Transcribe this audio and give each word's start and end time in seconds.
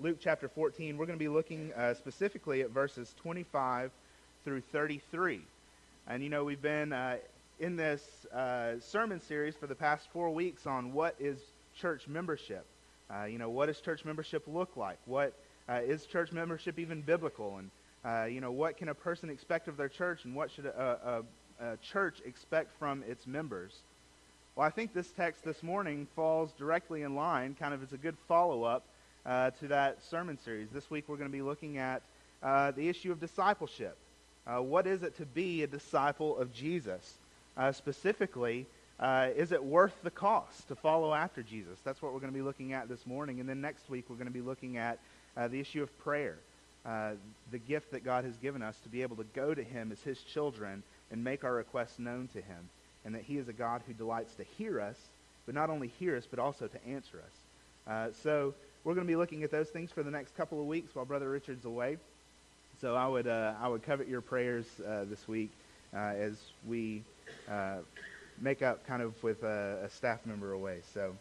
Luke 0.00 0.18
chapter 0.20 0.48
14. 0.48 0.96
We're 0.96 1.06
going 1.06 1.18
to 1.18 1.24
be 1.24 1.28
looking 1.28 1.72
uh, 1.76 1.92
specifically 1.92 2.60
at 2.60 2.70
verses 2.70 3.12
25 3.20 3.90
through 4.44 4.60
33. 4.70 5.40
And 6.06 6.22
you 6.22 6.28
know, 6.28 6.44
we've 6.44 6.62
been 6.62 6.92
uh, 6.92 7.16
in 7.58 7.74
this 7.74 8.04
uh, 8.32 8.74
sermon 8.78 9.20
series 9.20 9.56
for 9.56 9.66
the 9.66 9.74
past 9.74 10.06
four 10.12 10.30
weeks 10.30 10.68
on 10.68 10.92
what 10.92 11.16
is 11.18 11.40
church 11.74 12.06
membership. 12.06 12.64
Uh, 13.12 13.24
you 13.24 13.38
know, 13.38 13.50
what 13.50 13.66
does 13.66 13.80
church 13.80 14.04
membership 14.04 14.44
look 14.46 14.76
like? 14.76 14.98
What 15.06 15.32
uh, 15.68 15.80
is 15.84 16.06
church 16.06 16.30
membership 16.30 16.78
even 16.78 17.00
biblical? 17.00 17.58
And 17.58 17.70
uh, 18.04 18.26
you 18.26 18.40
know, 18.40 18.52
what 18.52 18.76
can 18.76 18.90
a 18.90 18.94
person 18.94 19.30
expect 19.30 19.66
of 19.66 19.76
their 19.76 19.88
church, 19.88 20.24
and 20.24 20.32
what 20.32 20.52
should 20.52 20.66
a, 20.66 21.24
a, 21.60 21.72
a 21.72 21.76
church 21.78 22.22
expect 22.24 22.70
from 22.78 23.02
its 23.08 23.26
members? 23.26 23.72
Well, 24.54 24.64
I 24.64 24.70
think 24.70 24.94
this 24.94 25.10
text 25.10 25.44
this 25.44 25.60
morning 25.60 26.06
falls 26.14 26.52
directly 26.52 27.02
in 27.02 27.16
line, 27.16 27.56
kind 27.58 27.74
of 27.74 27.82
as 27.82 27.92
a 27.92 27.98
good 27.98 28.16
follow 28.28 28.62
up 28.62 28.84
uh, 29.28 29.50
to 29.50 29.68
that 29.68 30.02
sermon 30.04 30.38
series. 30.42 30.68
This 30.70 30.90
week 30.90 31.04
we're 31.06 31.18
going 31.18 31.28
to 31.28 31.36
be 31.36 31.42
looking 31.42 31.76
at 31.76 32.00
uh, 32.42 32.70
the 32.70 32.88
issue 32.88 33.12
of 33.12 33.20
discipleship. 33.20 33.96
Uh, 34.46 34.62
what 34.62 34.86
is 34.86 35.02
it 35.02 35.16
to 35.18 35.26
be 35.26 35.62
a 35.62 35.66
disciple 35.66 36.38
of 36.38 36.52
Jesus? 36.54 37.18
Uh, 37.54 37.70
specifically, 37.70 38.64
uh, 38.98 39.28
is 39.36 39.52
it 39.52 39.62
worth 39.62 39.94
the 40.02 40.10
cost 40.10 40.66
to 40.68 40.74
follow 40.74 41.12
after 41.12 41.42
Jesus? 41.42 41.78
That's 41.84 42.00
what 42.00 42.14
we're 42.14 42.20
going 42.20 42.32
to 42.32 42.38
be 42.38 42.42
looking 42.42 42.72
at 42.72 42.88
this 42.88 43.06
morning. 43.06 43.38
And 43.38 43.46
then 43.46 43.60
next 43.60 43.90
week 43.90 44.06
we're 44.08 44.16
going 44.16 44.28
to 44.28 44.32
be 44.32 44.40
looking 44.40 44.78
at 44.78 44.98
uh, 45.36 45.46
the 45.48 45.60
issue 45.60 45.82
of 45.82 45.98
prayer, 45.98 46.38
the 46.86 47.58
gift 47.58 47.92
that 47.92 48.04
God 48.04 48.24
has 48.24 48.36
given 48.38 48.62
us 48.62 48.78
to 48.84 48.88
be 48.88 49.02
able 49.02 49.16
to 49.16 49.26
go 49.34 49.52
to 49.52 49.62
Him 49.62 49.92
as 49.92 50.00
His 50.00 50.18
children 50.22 50.82
and 51.10 51.22
make 51.22 51.44
our 51.44 51.52
requests 51.52 51.98
known 51.98 52.28
to 52.28 52.40
Him. 52.40 52.70
And 53.04 53.14
that 53.14 53.24
He 53.24 53.36
is 53.36 53.48
a 53.48 53.52
God 53.52 53.82
who 53.86 53.92
delights 53.92 54.34
to 54.36 54.44
hear 54.56 54.80
us, 54.80 54.96
but 55.44 55.54
not 55.54 55.68
only 55.68 55.88
hear 55.98 56.16
us, 56.16 56.26
but 56.28 56.38
also 56.38 56.66
to 56.66 56.86
answer 56.86 57.22
us. 57.86 58.14
so 58.22 58.54
we're 58.88 58.94
going 58.94 59.06
to 59.06 59.12
be 59.12 59.16
looking 59.16 59.42
at 59.42 59.50
those 59.50 59.68
things 59.68 59.92
for 59.92 60.02
the 60.02 60.10
next 60.10 60.34
couple 60.34 60.58
of 60.58 60.66
weeks 60.66 60.94
while 60.94 61.04
Brother 61.04 61.28
Richard's 61.28 61.66
away. 61.66 61.98
So 62.80 62.94
I 62.96 63.06
would, 63.06 63.26
uh, 63.26 63.52
I 63.60 63.68
would 63.68 63.82
covet 63.82 64.08
your 64.08 64.22
prayers 64.22 64.64
uh, 64.80 65.04
this 65.04 65.28
week 65.28 65.50
uh, 65.92 65.98
as 65.98 66.38
we 66.66 67.02
uh, 67.50 67.80
make 68.40 68.62
up 68.62 68.86
kind 68.86 69.02
of 69.02 69.22
with 69.22 69.42
a, 69.42 69.80
a, 69.84 69.90
staff 69.90 70.24
member 70.24 70.52
away. 70.52 70.78
So 70.94 71.14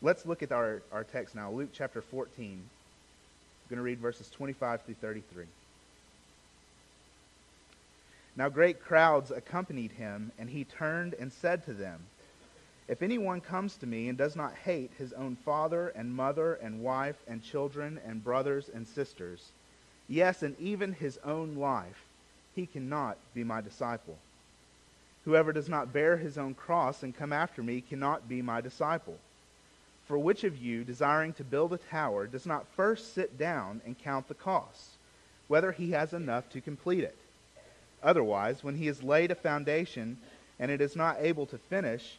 let's 0.00 0.24
look 0.24 0.42
at 0.42 0.52
our, 0.52 0.80
our 0.90 1.04
text 1.04 1.34
now. 1.34 1.50
Luke 1.50 1.68
chapter 1.74 2.00
14. 2.00 2.52
I'm 2.52 2.60
going 3.68 3.76
to 3.76 3.82
read 3.82 3.98
verses 3.98 4.30
25 4.30 4.84
through 4.84 4.94
33. 5.02 5.44
Now 8.38 8.48
great 8.48 8.82
crowds 8.82 9.30
accompanied 9.30 9.92
him, 9.92 10.32
and 10.38 10.48
he 10.48 10.64
turned 10.64 11.12
and 11.12 11.30
said 11.30 11.66
to 11.66 11.74
them, 11.74 12.00
if 12.88 13.02
anyone 13.02 13.40
comes 13.40 13.76
to 13.76 13.86
me 13.86 14.08
and 14.08 14.18
does 14.18 14.36
not 14.36 14.54
hate 14.54 14.90
his 14.98 15.12
own 15.12 15.36
father 15.36 15.88
and 15.88 16.14
mother 16.14 16.54
and 16.54 16.82
wife 16.82 17.16
and 17.28 17.42
children 17.42 18.00
and 18.06 18.24
brothers 18.24 18.68
and 18.72 18.86
sisters, 18.86 19.50
yes, 20.08 20.42
and 20.42 20.58
even 20.58 20.92
his 20.92 21.18
own 21.24 21.56
life, 21.56 22.04
he 22.54 22.66
cannot 22.66 23.16
be 23.34 23.44
my 23.44 23.60
disciple. 23.60 24.18
Whoever 25.24 25.52
does 25.52 25.68
not 25.68 25.92
bear 25.92 26.16
his 26.16 26.36
own 26.36 26.54
cross 26.54 27.02
and 27.02 27.16
come 27.16 27.32
after 27.32 27.62
me 27.62 27.80
cannot 27.80 28.28
be 28.28 28.42
my 28.42 28.60
disciple. 28.60 29.16
For 30.08 30.18
which 30.18 30.42
of 30.42 30.58
you, 30.58 30.82
desiring 30.82 31.32
to 31.34 31.44
build 31.44 31.72
a 31.72 31.78
tower, 31.78 32.26
does 32.26 32.44
not 32.44 32.66
first 32.74 33.14
sit 33.14 33.38
down 33.38 33.80
and 33.86 33.98
count 33.98 34.26
the 34.26 34.34
costs, 34.34 34.96
whether 35.46 35.70
he 35.70 35.92
has 35.92 36.12
enough 36.12 36.50
to 36.50 36.60
complete 36.60 37.04
it? 37.04 37.16
Otherwise, 38.02 38.64
when 38.64 38.74
he 38.74 38.86
has 38.86 39.02
laid 39.02 39.30
a 39.30 39.36
foundation 39.36 40.18
and 40.58 40.70
it 40.70 40.80
is 40.80 40.96
not 40.96 41.16
able 41.20 41.46
to 41.46 41.56
finish, 41.56 42.18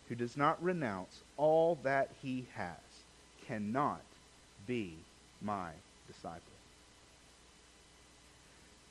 who 0.11 0.15
does 0.15 0.35
not 0.35 0.61
renounce 0.61 1.21
all 1.37 1.79
that 1.83 2.09
he 2.21 2.45
has 2.53 2.75
cannot 3.47 4.01
be 4.67 4.93
my 5.41 5.69
disciple. 6.05 6.41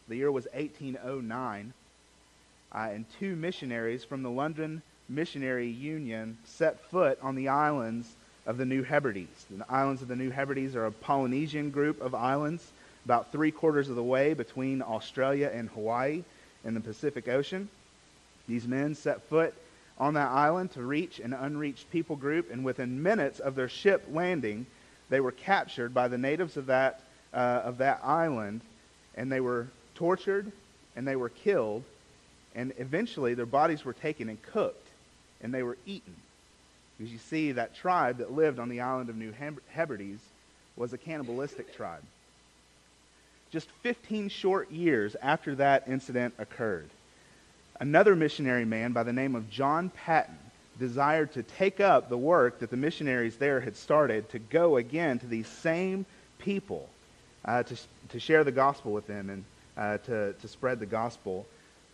The 0.09 0.17
year 0.17 0.33
was 0.33 0.47
1809, 0.55 1.75
uh, 2.73 2.79
and 2.79 3.05
two 3.19 3.37
missionaries 3.37 4.03
from 4.03 4.23
the 4.23 4.31
London 4.31 4.81
Missionary 5.11 5.69
Union 5.69 6.39
set 6.47 6.81
foot 6.91 7.19
on 7.21 7.35
the 7.35 7.49
islands 7.49 8.11
of 8.47 8.57
the 8.57 8.65
New 8.65 8.83
Hebrides. 8.83 9.45
The 9.51 9.71
islands 9.71 10.01
of 10.01 10.09
the 10.09 10.17
New 10.17 10.31
Hebrides 10.31 10.75
are 10.75 10.87
a 10.87 10.91
Polynesian 10.91 11.69
group 11.69 12.01
of 12.01 12.15
islands 12.15 12.67
about 13.05 13.31
three 13.31 13.51
quarters 13.51 13.91
of 13.91 13.97
the 13.97 14.03
way 14.03 14.33
between 14.33 14.81
Australia 14.81 15.51
and 15.53 15.69
Hawaii 15.69 16.25
in 16.65 16.73
the 16.73 16.81
Pacific 16.81 17.29
Ocean. 17.29 17.69
These 18.49 18.67
men 18.67 18.95
set 18.95 19.21
foot 19.25 19.53
on 20.01 20.15
that 20.15 20.31
island 20.31 20.73
to 20.73 20.83
reach 20.83 21.21
an 21.21 21.35
unreached 21.35 21.89
people 21.93 22.17
group, 22.17 22.51
and 22.51 22.65
within 22.65 23.03
minutes 23.03 23.39
of 23.39 23.55
their 23.55 23.69
ship 23.69 24.09
landing, 24.11 24.67
they 25.11 25.21
were 25.21 25.31
captured 25.31 25.93
by 25.93 26.09
the 26.09 26.19
natives 26.19 26.57
of 26.57 26.67
that, 26.67 27.03
uh, 27.35 27.61
of 27.65 27.79
that 27.79 28.01
island, 28.03 28.63
and 29.15 29.31
they 29.31 29.41
were 29.41 29.69
tortured 29.95 30.51
and 30.97 31.07
they 31.07 31.17
were 31.17 31.29
killed, 31.29 31.85
and 32.55 32.73
eventually 32.79 33.35
their 33.35 33.47
bodies 33.47 33.85
were 33.85 33.93
taken 33.93 34.29
and 34.29 34.43
cooked, 34.43 34.89
and 35.41 35.55
they 35.55 35.63
were 35.63 35.77
eaten. 35.87 36.15
Because 36.99 37.13
you 37.13 37.19
see, 37.19 37.53
that 37.53 37.77
tribe 37.77 38.19
that 38.19 38.33
lived 38.33 38.59
on 38.59 38.69
the 38.69 38.81
island 38.81 39.09
of 39.09 39.17
New 39.17 39.33
Hebrides 39.69 40.21
was 40.77 40.93
a 40.93 40.99
cannibalistic 40.99 41.75
tribe. 41.77 42.03
Just 43.53 43.69
15 43.83 44.29
short 44.29 44.71
years 44.71 45.17
after 45.23 45.55
that 45.57 45.89
incident 45.89 46.35
occurred, 46.39 46.89
Another 47.81 48.15
missionary 48.15 48.67
man 48.67 48.93
by 48.93 49.03
the 49.03 49.13
name 49.13 49.35
of 49.35 49.49
John 49.49 49.89
Paton 49.89 50.37
desired 50.79 51.33
to 51.33 51.43
take 51.43 51.81
up 51.81 52.11
the 52.11 52.19
work 52.19 52.59
that 52.59 52.69
the 52.69 52.77
missionaries 52.77 53.37
there 53.37 53.59
had 53.59 53.75
started 53.75 54.29
to 54.31 54.39
go 54.39 54.77
again 54.77 55.19
to 55.19 55.27
these 55.27 55.47
same 55.47 56.05
people 56.39 56.91
uh, 57.47 57.63
to, 57.63 57.77
to 58.11 58.21
share 58.21 58.45
the 58.45 58.53
gospel 58.53 58.93
with 58.93 59.07
them 59.07 59.31
and 59.31 59.45
uh, 59.79 59.97
to, 59.99 60.35
to 60.35 60.49
spread 60.49 60.79
the 60.79 60.85
gospel 60.85 61.47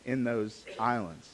in 0.05 0.25
those 0.25 0.65
islands. 0.81 1.31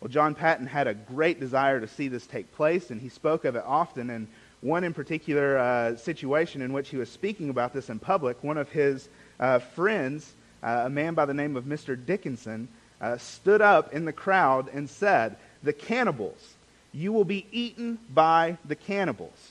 Well, 0.00 0.10
John 0.10 0.34
Paton 0.34 0.66
had 0.66 0.86
a 0.86 0.92
great 0.92 1.40
desire 1.40 1.80
to 1.80 1.88
see 1.88 2.08
this 2.08 2.26
take 2.26 2.54
place, 2.54 2.90
and 2.90 3.00
he 3.00 3.08
spoke 3.08 3.46
of 3.46 3.56
it 3.56 3.64
often. 3.66 4.10
And 4.10 4.28
one 4.60 4.84
in 4.84 4.92
particular 4.92 5.56
uh, 5.56 5.96
situation 5.96 6.60
in 6.60 6.74
which 6.74 6.90
he 6.90 6.98
was 6.98 7.08
speaking 7.08 7.48
about 7.48 7.72
this 7.72 7.88
in 7.88 7.98
public, 7.98 8.44
one 8.44 8.58
of 8.58 8.68
his 8.68 9.08
uh, 9.40 9.60
friends, 9.60 10.34
uh, 10.62 10.82
a 10.84 10.90
man 10.90 11.14
by 11.14 11.24
the 11.24 11.32
name 11.32 11.56
of 11.56 11.64
Mr. 11.64 11.96
Dickinson, 12.04 12.68
uh, 13.02 13.18
stood 13.18 13.60
up 13.60 13.92
in 13.92 14.04
the 14.04 14.12
crowd 14.12 14.68
and 14.72 14.88
said, 14.88 15.36
The 15.62 15.72
cannibals, 15.72 16.54
you 16.94 17.12
will 17.12 17.24
be 17.24 17.46
eaten 17.50 17.98
by 18.14 18.56
the 18.64 18.76
cannibals. 18.76 19.50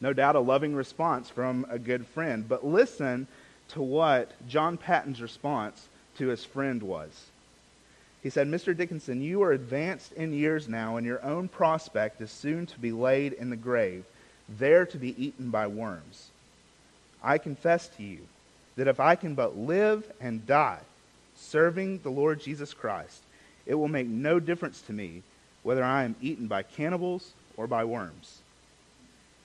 No 0.00 0.12
doubt 0.12 0.34
a 0.34 0.40
loving 0.40 0.74
response 0.74 1.28
from 1.28 1.66
a 1.68 1.78
good 1.78 2.06
friend. 2.06 2.48
But 2.48 2.66
listen 2.66 3.28
to 3.68 3.82
what 3.82 4.32
John 4.48 4.76
Paton's 4.78 5.20
response 5.20 5.86
to 6.16 6.28
his 6.28 6.44
friend 6.44 6.82
was. 6.82 7.26
He 8.22 8.30
said, 8.30 8.46
Mr. 8.46 8.76
Dickinson, 8.76 9.20
you 9.20 9.42
are 9.42 9.52
advanced 9.52 10.12
in 10.12 10.32
years 10.32 10.68
now, 10.68 10.96
and 10.96 11.06
your 11.06 11.22
own 11.24 11.48
prospect 11.48 12.20
is 12.20 12.30
soon 12.30 12.66
to 12.66 12.78
be 12.78 12.92
laid 12.92 13.32
in 13.32 13.50
the 13.50 13.56
grave, 13.56 14.04
there 14.48 14.86
to 14.86 14.96
be 14.96 15.22
eaten 15.22 15.50
by 15.50 15.66
worms. 15.66 16.28
I 17.22 17.38
confess 17.38 17.88
to 17.96 18.02
you 18.02 18.20
that 18.76 18.88
if 18.88 19.00
I 19.00 19.16
can 19.16 19.34
but 19.34 19.58
live 19.58 20.10
and 20.20 20.46
die 20.46 20.80
serving 21.42 21.98
the 21.98 22.10
Lord 22.10 22.40
Jesus 22.40 22.74
Christ, 22.74 23.22
it 23.66 23.74
will 23.74 23.88
make 23.88 24.06
no 24.06 24.40
difference 24.40 24.80
to 24.82 24.92
me 24.92 25.22
whether 25.62 25.84
I 25.84 26.04
am 26.04 26.16
eaten 26.20 26.46
by 26.46 26.62
cannibals 26.62 27.32
or 27.56 27.66
by 27.66 27.84
worms. 27.84 28.38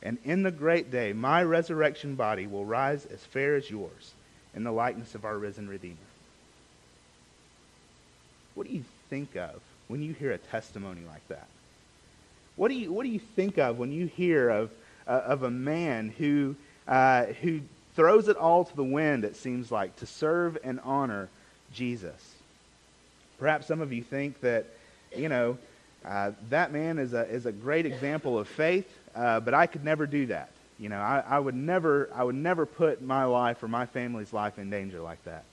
And 0.02 0.18
in 0.24 0.44
the 0.44 0.52
great 0.52 0.92
day, 0.92 1.14
my 1.14 1.44
resurrection 1.44 2.16
body 2.16 2.48
will 2.48 2.66
rise 2.66 3.06
as 3.06 3.24
fair 3.26 3.56
as 3.56 3.70
yours 3.70 4.14
in 4.56 4.64
the 4.64 4.72
likeness 4.72 5.16
of 5.16 5.26
our 5.26 5.38
risen 5.38 5.68
Redeemer. 5.68 5.96
What 8.56 8.68
do 8.68 8.74
you 8.74 8.84
think 9.10 9.36
of 9.36 9.60
when 9.88 10.02
you 10.02 10.14
hear 10.14 10.32
a 10.32 10.38
testimony 10.38 11.02
like 11.08 11.28
that? 11.28 11.48
What 12.56 12.70
do 12.70 12.74
you, 12.74 12.92
what 12.92 13.04
do 13.04 13.10
you 13.10 13.20
think 13.20 13.58
of 13.58 13.78
when 13.78 13.92
you 13.92 14.08
hear 14.08 14.50
of, 14.50 14.72
uh, 15.08 15.22
of 15.26 15.44
a 15.44 15.52
man 15.52 16.10
who, 16.18 16.56
uh, 16.88 17.26
who 17.26 17.62
throws 17.96 18.28
it 18.28 18.38
all 18.38 18.66
to 18.66 18.76
the 18.76 18.84
wind, 18.84 19.26
it 19.26 19.36
seems 19.36 19.72
like, 19.72 19.96
to 19.98 20.06
serve 20.06 20.58
and 20.64 20.80
honor 20.84 21.30
Jesus. 21.74 22.36
Perhaps 23.40 23.68
some 23.68 23.82
of 23.82 23.94
you 23.94 24.02
think 24.04 24.42
that, 24.42 24.66
you 25.16 25.30
know, 25.30 25.58
uh, 26.06 26.32
that 26.50 26.72
man 26.72 26.98
is 26.98 27.14
a, 27.14 27.28
is 27.28 27.46
a 27.46 27.52
great 27.52 27.86
example 27.86 28.40
of 28.40 28.48
faith, 28.48 28.88
uh, 29.16 29.40
but 29.40 29.54
I 29.54 29.68
could 29.68 29.84
never 29.84 30.08
do 30.08 30.28
that. 30.28 30.50
You 30.80 30.90
know, 30.90 31.00
I, 31.00 31.24
I 31.28 31.40
would 31.40 31.56
never, 31.56 32.10
I 32.14 32.24
would 32.24 32.36
never 32.36 32.66
put 32.66 33.02
my 33.02 33.26
life 33.26 33.64
or 33.64 33.68
my 33.68 33.86
family's 33.86 34.32
life 34.32 34.60
in 34.60 34.70
danger 34.70 35.02
like 35.02 35.24
that. 35.26 35.44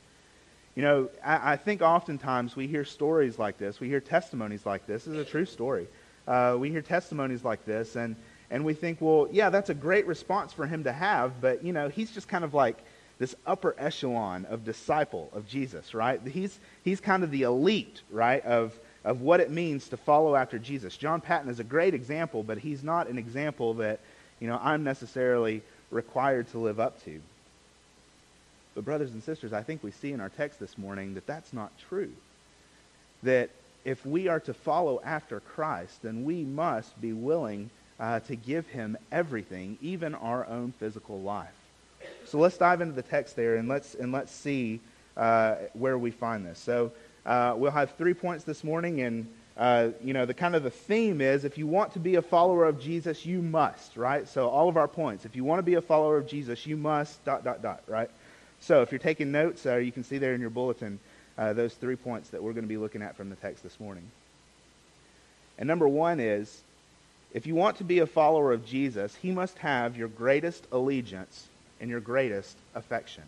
You 0.74 0.82
know, 0.82 1.08
I, 1.24 1.52
I 1.52 1.56
think 1.56 1.82
oftentimes 1.82 2.56
we 2.56 2.66
hear 2.66 2.84
stories 2.84 3.38
like 3.38 3.58
this. 3.58 3.80
We 3.80 3.88
hear 3.88 4.00
testimonies 4.00 4.66
like 4.66 4.86
this. 4.86 5.04
This 5.04 5.14
is 5.14 5.20
a 5.20 5.24
true 5.24 5.46
story. 5.46 5.86
Uh, 6.26 6.56
we 6.58 6.70
hear 6.70 6.82
testimonies 6.82 7.44
like 7.44 7.64
this, 7.64 7.96
and, 7.96 8.16
and 8.50 8.64
we 8.64 8.74
think, 8.74 9.00
well, 9.00 9.28
yeah, 9.30 9.50
that's 9.50 9.70
a 9.70 9.74
great 9.74 10.06
response 10.06 10.52
for 10.52 10.66
him 10.66 10.84
to 10.84 10.92
have, 10.92 11.40
but, 11.40 11.64
you 11.64 11.72
know, 11.72 11.88
he's 11.88 12.10
just 12.10 12.28
kind 12.28 12.44
of 12.44 12.54
like 12.54 12.76
this 13.18 13.34
upper 13.46 13.74
echelon 13.78 14.44
of 14.46 14.64
disciple 14.64 15.30
of 15.32 15.48
Jesus, 15.48 15.94
right? 15.94 16.20
He's, 16.26 16.58
he's 16.82 17.00
kind 17.00 17.22
of 17.22 17.30
the 17.30 17.42
elite, 17.42 18.02
right, 18.10 18.44
of, 18.44 18.72
of 19.04 19.20
what 19.20 19.40
it 19.40 19.50
means 19.50 19.88
to 19.88 19.96
follow 19.96 20.34
after 20.34 20.58
Jesus. 20.58 20.96
John 20.96 21.20
Paton 21.20 21.48
is 21.48 21.60
a 21.60 21.64
great 21.64 21.94
example, 21.94 22.42
but 22.42 22.58
he's 22.58 22.82
not 22.82 23.08
an 23.08 23.18
example 23.18 23.74
that, 23.74 24.00
you 24.40 24.48
know, 24.48 24.58
I'm 24.60 24.82
necessarily 24.84 25.62
required 25.90 26.48
to 26.50 26.58
live 26.58 26.80
up 26.80 27.02
to. 27.04 27.20
But, 28.74 28.84
brothers 28.84 29.12
and 29.12 29.22
sisters, 29.22 29.52
I 29.52 29.62
think 29.62 29.84
we 29.84 29.92
see 29.92 30.12
in 30.12 30.20
our 30.20 30.30
text 30.30 30.58
this 30.58 30.76
morning 30.76 31.14
that 31.14 31.26
that's 31.26 31.52
not 31.52 31.70
true. 31.88 32.10
That 33.22 33.50
if 33.84 34.04
we 34.04 34.26
are 34.26 34.40
to 34.40 34.54
follow 34.54 35.00
after 35.04 35.38
Christ, 35.38 36.02
then 36.02 36.24
we 36.24 36.42
must 36.42 37.00
be 37.00 37.12
willing 37.12 37.70
uh, 38.00 38.20
to 38.20 38.34
give 38.34 38.66
him 38.66 38.96
everything, 39.12 39.78
even 39.80 40.14
our 40.16 40.44
own 40.46 40.72
physical 40.80 41.20
life. 41.20 41.54
So 42.26 42.38
let's 42.38 42.58
dive 42.58 42.80
into 42.80 42.94
the 42.94 43.02
text 43.02 43.36
there 43.36 43.56
and 43.56 43.68
let's, 43.68 43.94
and 43.94 44.12
let's 44.12 44.32
see 44.32 44.80
uh, 45.16 45.56
where 45.74 45.98
we 45.98 46.10
find 46.10 46.44
this. 46.46 46.58
So 46.58 46.92
uh, 47.26 47.54
we'll 47.56 47.70
have 47.70 47.92
three 47.92 48.14
points 48.14 48.44
this 48.44 48.64
morning, 48.64 49.00
and 49.00 49.26
uh, 49.56 49.90
you 50.02 50.12
know 50.12 50.26
the 50.26 50.34
kind 50.34 50.54
of 50.54 50.62
the 50.62 50.70
theme 50.70 51.20
is 51.20 51.44
if 51.44 51.56
you 51.56 51.66
want 51.66 51.92
to 51.92 51.98
be 51.98 52.16
a 52.16 52.22
follower 52.22 52.64
of 52.66 52.80
Jesus, 52.80 53.24
you 53.24 53.40
must, 53.40 53.96
right? 53.96 54.28
So 54.28 54.48
all 54.48 54.68
of 54.68 54.76
our 54.76 54.88
points. 54.88 55.24
If 55.24 55.36
you 55.36 55.44
want 55.44 55.58
to 55.58 55.62
be 55.62 55.74
a 55.74 55.80
follower 55.80 56.18
of 56.18 56.26
Jesus, 56.26 56.66
you 56.66 56.76
must 56.76 57.24
dot 57.24 57.44
dot 57.44 57.62
dot, 57.62 57.82
right? 57.86 58.10
So 58.60 58.82
if 58.82 58.92
you're 58.92 58.98
taking 58.98 59.32
notes, 59.32 59.64
uh, 59.66 59.76
you 59.76 59.92
can 59.92 60.04
see 60.04 60.18
there 60.18 60.34
in 60.34 60.40
your 60.40 60.50
bulletin 60.50 60.98
uh, 61.38 61.52
those 61.52 61.74
three 61.74 61.96
points 61.96 62.30
that 62.30 62.42
we're 62.42 62.52
going 62.52 62.64
to 62.64 62.68
be 62.68 62.76
looking 62.76 63.02
at 63.02 63.16
from 63.16 63.30
the 63.30 63.36
text 63.36 63.62
this 63.62 63.78
morning. 63.80 64.04
And 65.58 65.66
number 65.66 65.88
one 65.88 66.20
is 66.20 66.62
if 67.32 67.46
you 67.46 67.54
want 67.54 67.78
to 67.78 67.84
be 67.84 67.98
a 68.00 68.06
follower 68.06 68.52
of 68.52 68.66
Jesus, 68.66 69.14
he 69.16 69.30
must 69.30 69.58
have 69.58 69.96
your 69.96 70.08
greatest 70.08 70.66
allegiance 70.72 71.48
and 71.80 71.90
your 71.90 72.00
greatest 72.00 72.56
affection. 72.74 73.24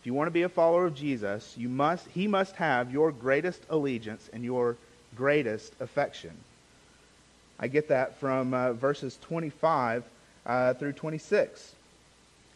If 0.00 0.06
you 0.06 0.14
want 0.14 0.28
to 0.28 0.32
be 0.32 0.42
a 0.42 0.48
follower 0.48 0.86
of 0.86 0.94
Jesus, 0.94 1.54
you 1.58 1.68
must, 1.68 2.06
he 2.08 2.26
must 2.26 2.56
have 2.56 2.92
your 2.92 3.12
greatest 3.12 3.62
allegiance 3.68 4.30
and 4.32 4.42
your 4.44 4.76
greatest 5.14 5.74
affection. 5.80 6.32
I 7.58 7.68
get 7.68 7.88
that 7.88 8.18
from 8.18 8.54
uh, 8.54 8.72
verses 8.72 9.18
25 9.20 10.04
uh, 10.46 10.74
through 10.74 10.94
26. 10.94 11.74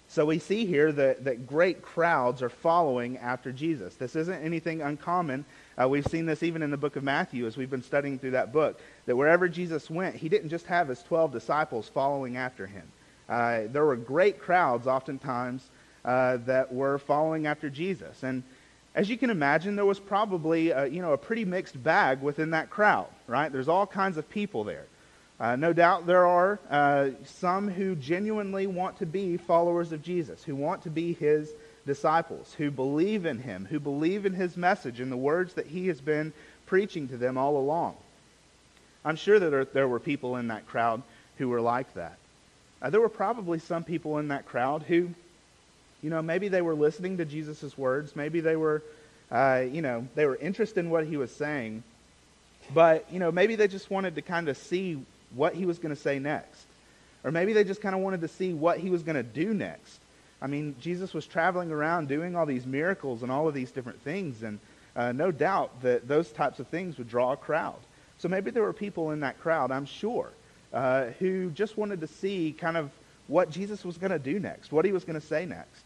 So 0.08 0.24
we 0.24 0.38
see 0.38 0.64
here 0.64 0.92
that, 0.92 1.24
that 1.24 1.46
great 1.46 1.82
crowds 1.82 2.40
are 2.40 2.48
following 2.48 3.18
after 3.18 3.52
Jesus. 3.52 3.94
This 3.96 4.16
isn't 4.16 4.42
anything 4.42 4.80
uncommon. 4.80 5.44
Uh, 5.76 5.88
we've 5.88 6.06
seen 6.06 6.24
this 6.24 6.42
even 6.42 6.62
in 6.62 6.70
the 6.70 6.76
book 6.76 6.96
of 6.96 7.02
Matthew 7.02 7.46
as 7.46 7.56
we've 7.56 7.70
been 7.70 7.82
studying 7.82 8.18
through 8.18 8.30
that 8.30 8.52
book, 8.52 8.80
that 9.06 9.16
wherever 9.16 9.48
Jesus 9.48 9.90
went, 9.90 10.16
he 10.16 10.28
didn't 10.28 10.50
just 10.50 10.66
have 10.66 10.88
his 10.88 11.02
12 11.02 11.32
disciples 11.32 11.90
following 11.92 12.36
after 12.36 12.66
him. 12.66 12.84
Uh, 13.28 13.62
there 13.72 13.84
were 13.84 13.96
great 13.96 14.40
crowds 14.40 14.86
oftentimes 14.86 15.68
uh, 16.04 16.38
that 16.46 16.72
were 16.72 16.98
following 16.98 17.46
after 17.46 17.70
Jesus. 17.70 18.22
And 18.22 18.42
as 18.94 19.08
you 19.08 19.16
can 19.16 19.30
imagine, 19.30 19.76
there 19.76 19.84
was 19.84 19.98
probably 19.98 20.70
a, 20.70 20.86
you 20.86 21.02
know, 21.02 21.12
a 21.12 21.18
pretty 21.18 21.44
mixed 21.44 21.82
bag 21.82 22.20
within 22.20 22.50
that 22.50 22.70
crowd, 22.70 23.08
right? 23.26 23.50
There's 23.50 23.68
all 23.68 23.86
kinds 23.86 24.16
of 24.16 24.28
people 24.28 24.64
there. 24.64 24.86
Uh, 25.40 25.56
no 25.56 25.72
doubt 25.72 26.06
there 26.06 26.26
are 26.26 26.60
uh, 26.70 27.10
some 27.24 27.68
who 27.68 27.96
genuinely 27.96 28.66
want 28.68 28.98
to 28.98 29.06
be 29.06 29.36
followers 29.36 29.90
of 29.90 30.02
Jesus, 30.02 30.44
who 30.44 30.54
want 30.54 30.82
to 30.82 30.90
be 30.90 31.12
his 31.12 31.50
disciples, 31.86 32.54
who 32.56 32.70
believe 32.70 33.26
in 33.26 33.38
him, 33.38 33.66
who 33.68 33.80
believe 33.80 34.26
in 34.26 34.32
his 34.32 34.56
message 34.56 35.00
and 35.00 35.10
the 35.10 35.16
words 35.16 35.54
that 35.54 35.66
he 35.66 35.88
has 35.88 36.00
been 36.00 36.32
preaching 36.66 37.08
to 37.08 37.16
them 37.16 37.36
all 37.36 37.56
along. 37.56 37.96
I'm 39.04 39.16
sure 39.16 39.38
that 39.38 39.50
there, 39.50 39.64
there 39.64 39.88
were 39.88 40.00
people 40.00 40.36
in 40.36 40.48
that 40.48 40.66
crowd 40.66 41.02
who 41.36 41.48
were 41.48 41.60
like 41.60 41.92
that. 41.94 42.16
Uh, 42.84 42.90
there 42.90 43.00
were 43.00 43.08
probably 43.08 43.58
some 43.58 43.82
people 43.82 44.18
in 44.18 44.28
that 44.28 44.44
crowd 44.44 44.82
who, 44.82 45.08
you 46.02 46.10
know, 46.10 46.20
maybe 46.20 46.48
they 46.48 46.60
were 46.60 46.74
listening 46.74 47.16
to 47.16 47.24
Jesus' 47.24 47.78
words, 47.78 48.14
maybe 48.14 48.40
they 48.40 48.56
were, 48.56 48.82
uh, 49.30 49.62
you 49.72 49.80
know, 49.80 50.06
they 50.14 50.26
were 50.26 50.36
interested 50.36 50.80
in 50.80 50.90
what 50.90 51.06
he 51.06 51.16
was 51.16 51.34
saying, 51.34 51.82
but, 52.74 53.10
you 53.10 53.18
know, 53.18 53.32
maybe 53.32 53.56
they 53.56 53.68
just 53.68 53.90
wanted 53.90 54.16
to 54.16 54.22
kind 54.22 54.50
of 54.50 54.58
see 54.58 55.02
what 55.34 55.54
he 55.54 55.64
was 55.64 55.78
going 55.78 55.94
to 55.94 56.00
say 56.00 56.18
next. 56.18 56.66
Or 57.24 57.30
maybe 57.30 57.54
they 57.54 57.64
just 57.64 57.80
kind 57.80 57.94
of 57.94 58.02
wanted 58.02 58.20
to 58.20 58.28
see 58.28 58.52
what 58.52 58.78
he 58.78 58.90
was 58.90 59.02
going 59.02 59.16
to 59.16 59.22
do 59.22 59.54
next. 59.54 59.98
I 60.42 60.46
mean, 60.46 60.76
Jesus 60.78 61.14
was 61.14 61.26
traveling 61.26 61.70
around 61.70 62.08
doing 62.08 62.36
all 62.36 62.44
these 62.44 62.66
miracles 62.66 63.22
and 63.22 63.32
all 63.32 63.48
of 63.48 63.54
these 63.54 63.70
different 63.70 64.02
things, 64.02 64.42
and 64.42 64.60
uh, 64.94 65.12
no 65.12 65.30
doubt 65.30 65.80
that 65.80 66.06
those 66.06 66.30
types 66.30 66.60
of 66.60 66.66
things 66.68 66.98
would 66.98 67.08
draw 67.08 67.32
a 67.32 67.36
crowd. 67.38 67.78
So 68.18 68.28
maybe 68.28 68.50
there 68.50 68.62
were 68.62 68.74
people 68.74 69.10
in 69.10 69.20
that 69.20 69.40
crowd, 69.40 69.70
I'm 69.70 69.86
sure, 69.86 70.28
uh, 70.74 71.06
who 71.20 71.50
just 71.50 71.78
wanted 71.78 72.00
to 72.00 72.08
see 72.08 72.54
kind 72.58 72.76
of 72.76 72.90
what 73.28 73.50
Jesus 73.50 73.84
was 73.84 73.96
going 73.96 74.10
to 74.10 74.18
do 74.18 74.38
next, 74.38 74.72
what 74.72 74.84
he 74.84 74.92
was 74.92 75.04
going 75.04 75.18
to 75.18 75.26
say 75.26 75.46
next. 75.46 75.82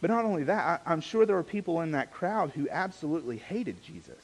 But 0.00 0.10
not 0.10 0.24
only 0.24 0.44
that, 0.44 0.82
I, 0.84 0.92
am 0.92 1.00
sure 1.00 1.24
there 1.24 1.36
were 1.36 1.42
people 1.42 1.80
in 1.80 1.92
that 1.92 2.12
crowd 2.12 2.50
who 2.50 2.68
absolutely 2.70 3.38
hated 3.38 3.82
Jesus. 3.82 4.16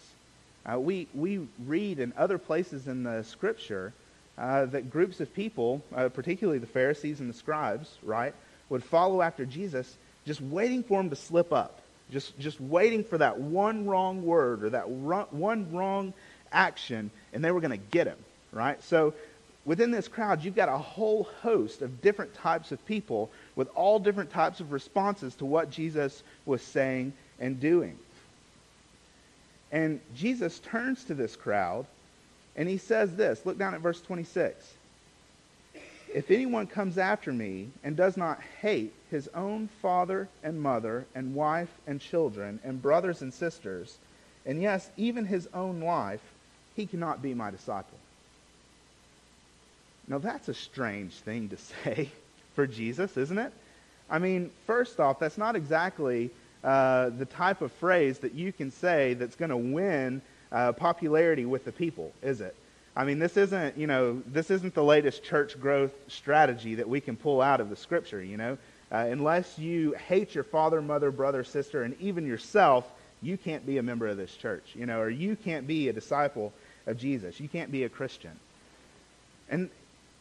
Uh, 0.66 0.78
we, 0.78 1.08
we 1.14 1.46
read 1.66 1.98
in 1.98 2.12
other 2.16 2.38
places 2.38 2.88
in 2.88 3.04
the 3.04 3.22
scripture 3.22 3.92
uh, 4.36 4.66
that 4.66 4.90
groups 4.90 5.20
of 5.20 5.32
people, 5.34 5.82
uh, 5.94 6.08
particularly 6.08 6.58
the 6.58 6.66
Pharisees 6.66 7.20
and 7.20 7.30
the 7.30 7.34
scribes, 7.34 7.96
right, 8.02 8.34
would 8.68 8.82
follow 8.82 9.22
after 9.22 9.44
Jesus, 9.44 9.96
just 10.26 10.40
waiting 10.40 10.82
for 10.82 11.00
him 11.00 11.10
to 11.10 11.16
slip 11.16 11.52
up, 11.52 11.80
just, 12.10 12.38
just 12.38 12.60
waiting 12.60 13.04
for 13.04 13.18
that 13.18 13.38
one 13.38 13.86
wrong 13.86 14.24
word 14.24 14.64
or 14.64 14.70
that 14.70 14.88
one 14.88 15.72
wrong 15.72 16.12
action, 16.52 17.10
and 17.32 17.44
they 17.44 17.50
were 17.50 17.60
going 17.60 17.70
to 17.70 17.76
get 17.76 18.06
him, 18.06 18.18
right? 18.52 18.82
So 18.84 19.14
within 19.64 19.90
this 19.90 20.08
crowd, 20.08 20.44
you've 20.44 20.54
got 20.54 20.68
a 20.68 20.78
whole 20.78 21.24
host 21.42 21.82
of 21.82 22.02
different 22.02 22.34
types 22.34 22.72
of 22.72 22.84
people 22.86 23.30
with 23.56 23.68
all 23.74 23.98
different 23.98 24.30
types 24.30 24.60
of 24.60 24.72
responses 24.72 25.34
to 25.36 25.44
what 25.44 25.70
Jesus 25.70 26.22
was 26.46 26.62
saying 26.62 27.12
and 27.38 27.60
doing. 27.60 27.98
And 29.72 30.00
Jesus 30.14 30.60
turns 30.60 31.04
to 31.04 31.14
this 31.14 31.34
crowd 31.36 31.86
and 32.56 32.68
he 32.68 32.78
says 32.78 33.16
this 33.16 33.44
look 33.44 33.58
down 33.58 33.74
at 33.74 33.80
verse 33.80 34.00
26. 34.00 34.74
If 36.14 36.30
anyone 36.30 36.68
comes 36.68 36.96
after 36.96 37.32
me 37.32 37.70
and 37.82 37.96
does 37.96 38.16
not 38.16 38.40
hate 38.60 38.92
his 39.10 39.28
own 39.34 39.68
father 39.82 40.28
and 40.44 40.60
mother 40.62 41.06
and 41.14 41.34
wife 41.34 41.70
and 41.88 42.00
children 42.00 42.60
and 42.62 42.80
brothers 42.80 43.20
and 43.20 43.34
sisters, 43.34 43.98
and 44.46 44.62
yes, 44.62 44.90
even 44.96 45.24
his 45.24 45.48
own 45.52 45.80
life, 45.80 46.20
he 46.76 46.86
cannot 46.86 47.20
be 47.20 47.34
my 47.34 47.50
disciple. 47.50 47.98
Now, 50.08 50.18
that's 50.18 50.48
a 50.48 50.54
strange 50.54 51.12
thing 51.14 51.48
to 51.48 51.56
say 51.84 52.10
for 52.54 52.66
Jesus, 52.66 53.16
isn't 53.16 53.38
it? 53.38 53.52
I 54.10 54.18
mean, 54.18 54.50
first 54.66 55.00
off, 55.00 55.18
that's 55.18 55.38
not 55.38 55.56
exactly 55.56 56.30
uh, 56.62 57.10
the 57.10 57.24
type 57.24 57.62
of 57.62 57.72
phrase 57.72 58.18
that 58.20 58.34
you 58.34 58.52
can 58.52 58.70
say 58.70 59.14
that's 59.14 59.36
going 59.36 59.50
to 59.50 59.56
win 59.56 60.22
uh, 60.52 60.72
popularity 60.72 61.44
with 61.44 61.64
the 61.64 61.72
people, 61.72 62.12
is 62.22 62.40
it? 62.40 62.54
I 62.96 63.04
mean, 63.04 63.18
this 63.18 63.36
isn't, 63.36 63.76
you 63.76 63.86
know, 63.86 64.22
this 64.26 64.50
isn't 64.50 64.74
the 64.74 64.84
latest 64.84 65.24
church 65.24 65.60
growth 65.60 65.92
strategy 66.06 66.76
that 66.76 66.88
we 66.88 67.00
can 67.00 67.16
pull 67.16 67.42
out 67.42 67.60
of 67.60 67.70
the 67.70 67.76
scripture, 67.76 68.22
you 68.22 68.36
know. 68.36 68.56
Uh, 68.92 69.06
unless 69.10 69.58
you 69.58 69.92
hate 70.06 70.34
your 70.34 70.44
father, 70.44 70.80
mother, 70.80 71.10
brother, 71.10 71.42
sister, 71.42 71.82
and 71.82 72.00
even 72.00 72.26
yourself, 72.26 72.88
you 73.20 73.36
can't 73.36 73.66
be 73.66 73.78
a 73.78 73.82
member 73.82 74.06
of 74.06 74.16
this 74.16 74.36
church, 74.36 74.64
you 74.74 74.86
know, 74.86 75.00
or 75.00 75.10
you 75.10 75.34
can't 75.34 75.66
be 75.66 75.88
a 75.88 75.92
disciple 75.92 76.52
of 76.86 76.96
Jesus. 76.96 77.40
You 77.40 77.48
can't 77.48 77.72
be 77.72 77.82
a 77.84 77.88
Christian. 77.88 78.38
And 79.50 79.70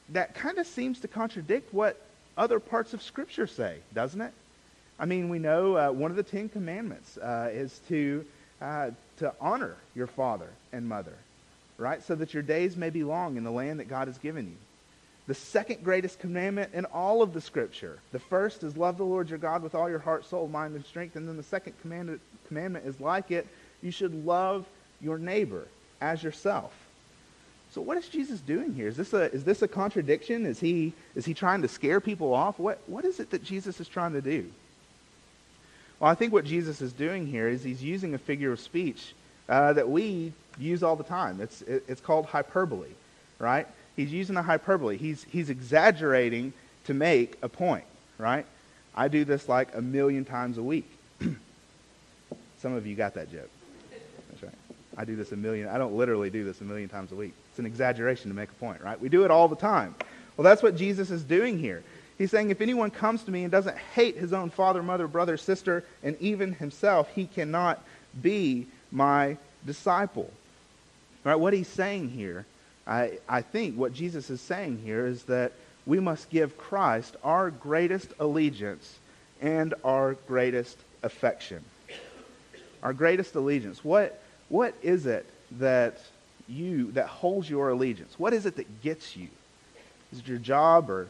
that 0.09 0.35
kind 0.35 0.57
of 0.57 0.67
seems 0.67 0.99
to 1.01 1.07
contradict 1.07 1.73
what 1.73 1.99
other 2.37 2.59
parts 2.59 2.93
of 2.93 3.01
Scripture 3.01 3.47
say, 3.47 3.77
doesn't 3.93 4.21
it? 4.21 4.33
I 4.99 5.05
mean, 5.05 5.29
we 5.29 5.39
know 5.39 5.77
uh, 5.77 5.91
one 5.91 6.11
of 6.11 6.17
the 6.17 6.23
Ten 6.23 6.49
Commandments 6.49 7.17
uh, 7.17 7.49
is 7.51 7.79
to, 7.89 8.25
uh, 8.61 8.91
to 9.17 9.33
honor 9.41 9.75
your 9.95 10.07
father 10.07 10.49
and 10.71 10.87
mother 10.87 11.15
right? 11.77 12.03
So 12.03 12.15
that 12.15 12.33
your 12.33 12.43
days 12.43 12.77
may 12.77 12.89
be 12.89 13.03
long 13.03 13.37
in 13.37 13.43
the 13.43 13.51
land 13.51 13.79
that 13.79 13.89
God 13.89 14.07
has 14.07 14.17
given 14.17 14.47
you. 14.47 14.55
The 15.25 15.33
second 15.33 15.83
greatest 15.83 16.19
commandment 16.19 16.73
in 16.73 16.85
all 16.85 17.21
of 17.21 17.33
the 17.33 17.41
scripture. 17.41 17.97
The 18.11 18.19
first 18.19 18.63
is 18.63 18.75
love 18.75 18.97
the 18.97 19.05
Lord 19.05 19.29
your 19.29 19.39
God 19.39 19.63
with 19.63 19.73
all 19.73 19.89
your 19.89 19.99
heart, 19.99 20.25
soul, 20.25 20.47
mind, 20.47 20.75
and 20.75 20.85
strength. 20.85 21.15
And 21.15 21.27
then 21.27 21.37
the 21.37 21.43
second 21.43 21.73
commandment, 21.81 22.19
commandment 22.47 22.85
is 22.85 22.99
like 22.99 23.31
it. 23.31 23.47
You 23.81 23.91
should 23.91 24.25
love 24.25 24.65
your 25.01 25.17
neighbor 25.17 25.67
as 26.01 26.21
yourself. 26.21 26.73
So 27.73 27.81
what 27.81 27.97
is 27.97 28.07
Jesus 28.07 28.39
doing 28.39 28.75
here? 28.75 28.87
Is 28.87 28.95
this 28.95 29.13
a, 29.13 29.31
is 29.33 29.43
this 29.43 29.63
a 29.63 29.67
contradiction? 29.67 30.45
Is 30.45 30.59
he, 30.59 30.93
is 31.15 31.25
he 31.25 31.33
trying 31.33 31.63
to 31.63 31.67
scare 31.67 31.99
people 31.99 32.31
off? 32.31 32.59
What, 32.59 32.79
what 32.85 33.03
is 33.03 33.19
it 33.19 33.31
that 33.31 33.43
Jesus 33.43 33.79
is 33.79 33.87
trying 33.87 34.13
to 34.13 34.21
do? 34.21 34.47
Well, 35.99 36.11
I 36.11 36.13
think 36.13 36.33
what 36.33 36.45
Jesus 36.45 36.81
is 36.81 36.93
doing 36.93 37.25
here 37.25 37.47
is 37.47 37.63
he's 37.63 37.81
using 37.81 38.13
a 38.13 38.19
figure 38.19 38.51
of 38.51 38.59
speech 38.59 39.15
uh, 39.49 39.73
that 39.73 39.89
we 39.89 40.33
use 40.59 40.83
all 40.83 40.95
the 40.95 41.03
time. 41.03 41.41
It's, 41.41 41.63
it, 41.63 41.83
it's 41.87 41.99
called 41.99 42.27
hyperbole, 42.27 42.91
right? 43.39 43.67
He's 43.95 44.13
using 44.13 44.37
a 44.37 44.43
hyperbole. 44.43 44.97
He's, 44.97 45.23
he's 45.23 45.49
exaggerating 45.49 46.53
to 46.85 46.93
make 46.93 47.39
a 47.41 47.49
point, 47.49 47.85
right? 48.19 48.45
I 48.93 49.07
do 49.07 49.25
this 49.25 49.49
like 49.49 49.73
a 49.73 49.81
million 49.81 50.25
times 50.25 50.59
a 50.59 50.63
week. 50.63 50.91
Some 52.59 52.73
of 52.73 52.85
you 52.85 52.95
got 52.95 53.15
that 53.15 53.31
joke. 53.31 53.49
That's 54.29 54.43
right. 54.43 54.53
I 54.95 55.05
do 55.05 55.15
this 55.15 55.31
a 55.31 55.37
million. 55.37 55.67
I 55.69 55.79
don't 55.79 55.95
literally 55.95 56.29
do 56.29 56.43
this 56.43 56.61
a 56.61 56.65
million 56.65 56.87
times 56.87 57.11
a 57.11 57.15
week. 57.15 57.33
It's 57.53 57.59
an 57.59 57.67
exaggeration 57.67 58.31
to 58.31 58.35
make 58.35 58.49
a 58.49 58.53
point, 58.53 58.81
right? 58.81 58.99
We 58.99 59.09
do 59.09 59.25
it 59.25 59.29
all 59.29 59.47
the 59.47 59.55
time. 59.55 59.93
Well, 60.35 60.43
that's 60.43 60.63
what 60.63 60.75
Jesus 60.75 61.11
is 61.11 61.21
doing 61.21 61.59
here. 61.59 61.83
He's 62.17 62.31
saying 62.31 62.49
if 62.49 62.61
anyone 62.61 62.89
comes 62.89 63.21
to 63.25 63.31
me 63.31 63.43
and 63.43 63.51
doesn't 63.51 63.77
hate 63.77 64.17
his 64.17 64.33
own 64.33 64.49
father, 64.49 64.81
mother, 64.81 65.07
brother, 65.07 65.37
sister, 65.37 65.83
and 66.01 66.19
even 66.19 66.53
himself, 66.53 67.07
he 67.13 67.27
cannot 67.27 67.79
be 68.19 68.65
my 68.91 69.37
disciple. 69.67 70.31
Right? 71.23 71.35
What 71.35 71.53
he's 71.53 71.67
saying 71.67 72.09
here, 72.09 72.47
I, 72.87 73.19
I 73.29 73.43
think 73.43 73.77
what 73.77 73.93
Jesus 73.93 74.31
is 74.31 74.41
saying 74.41 74.79
here 74.83 75.05
is 75.05 75.21
that 75.25 75.51
we 75.85 75.99
must 75.99 76.31
give 76.31 76.57
Christ 76.57 77.15
our 77.23 77.51
greatest 77.51 78.13
allegiance 78.19 78.97
and 79.43 79.75
our 79.83 80.15
greatest 80.27 80.75
affection. 81.03 81.63
Our 82.81 82.93
greatest 82.93 83.35
allegiance. 83.35 83.85
What, 83.85 84.19
what 84.49 84.73
is 84.81 85.05
it 85.05 85.27
that 85.59 85.99
you 86.47 86.91
that 86.91 87.07
holds 87.07 87.49
your 87.49 87.69
allegiance? 87.69 88.15
What 88.17 88.33
is 88.33 88.45
it 88.45 88.55
that 88.57 88.81
gets 88.81 89.15
you? 89.15 89.27
Is 90.11 90.19
it 90.19 90.27
your 90.27 90.37
job 90.37 90.89
or 90.89 91.07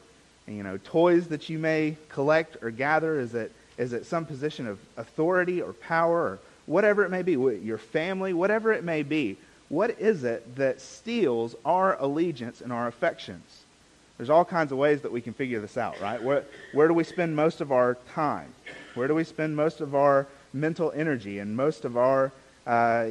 you 0.48 0.64
know 0.64 0.78
toys 0.78 1.28
that 1.28 1.50
you 1.50 1.60
may 1.60 1.98
collect 2.10 2.58
or 2.62 2.72
gather? 2.72 3.20
Is 3.20 3.34
it 3.34 3.52
is 3.78 3.94
it 3.94 4.06
some 4.06 4.26
position 4.26 4.68
of 4.68 4.80
authority 4.98 5.62
or 5.62 5.74
power 5.74 6.22
or 6.22 6.40
whatever 6.66 7.04
it 7.04 7.10
may 7.10 7.22
be? 7.22 7.34
Your 7.34 7.78
family, 7.78 8.34
whatever 8.34 8.72
it 8.72 8.84
may 8.84 9.04
be. 9.04 9.38
What 9.70 10.00
is 10.00 10.24
it 10.24 10.56
that 10.58 10.82
steals 10.82 11.56
our 11.66 12.00
allegiance 12.00 12.62
and 12.62 12.72
our 12.72 12.88
affections? 12.88 13.64
There's 14.18 14.30
all 14.30 14.46
kinds 14.46 14.72
of 14.72 14.78
ways 14.78 15.02
that 15.02 15.12
we 15.12 15.22
can 15.22 15.34
figure 15.34 15.60
this 15.60 15.78
out, 15.78 16.00
right? 16.00 16.22
Where, 16.22 16.44
where 16.74 16.88
do 16.88 16.94
we 16.94 17.04
spend 17.04 17.36
most 17.36 17.62
of 17.62 17.72
our 17.72 17.98
time? 18.14 18.54
Where 18.94 19.08
do 19.08 19.16
we 19.16 19.24
spend 19.24 19.56
most 19.56 19.82
of 19.82 19.96
our 19.96 20.28
mental 20.54 20.92
energy 20.92 21.40
and 21.40 21.58
most 21.58 21.86
of 21.86 21.98
our 21.98 22.32
uh, 22.68 23.08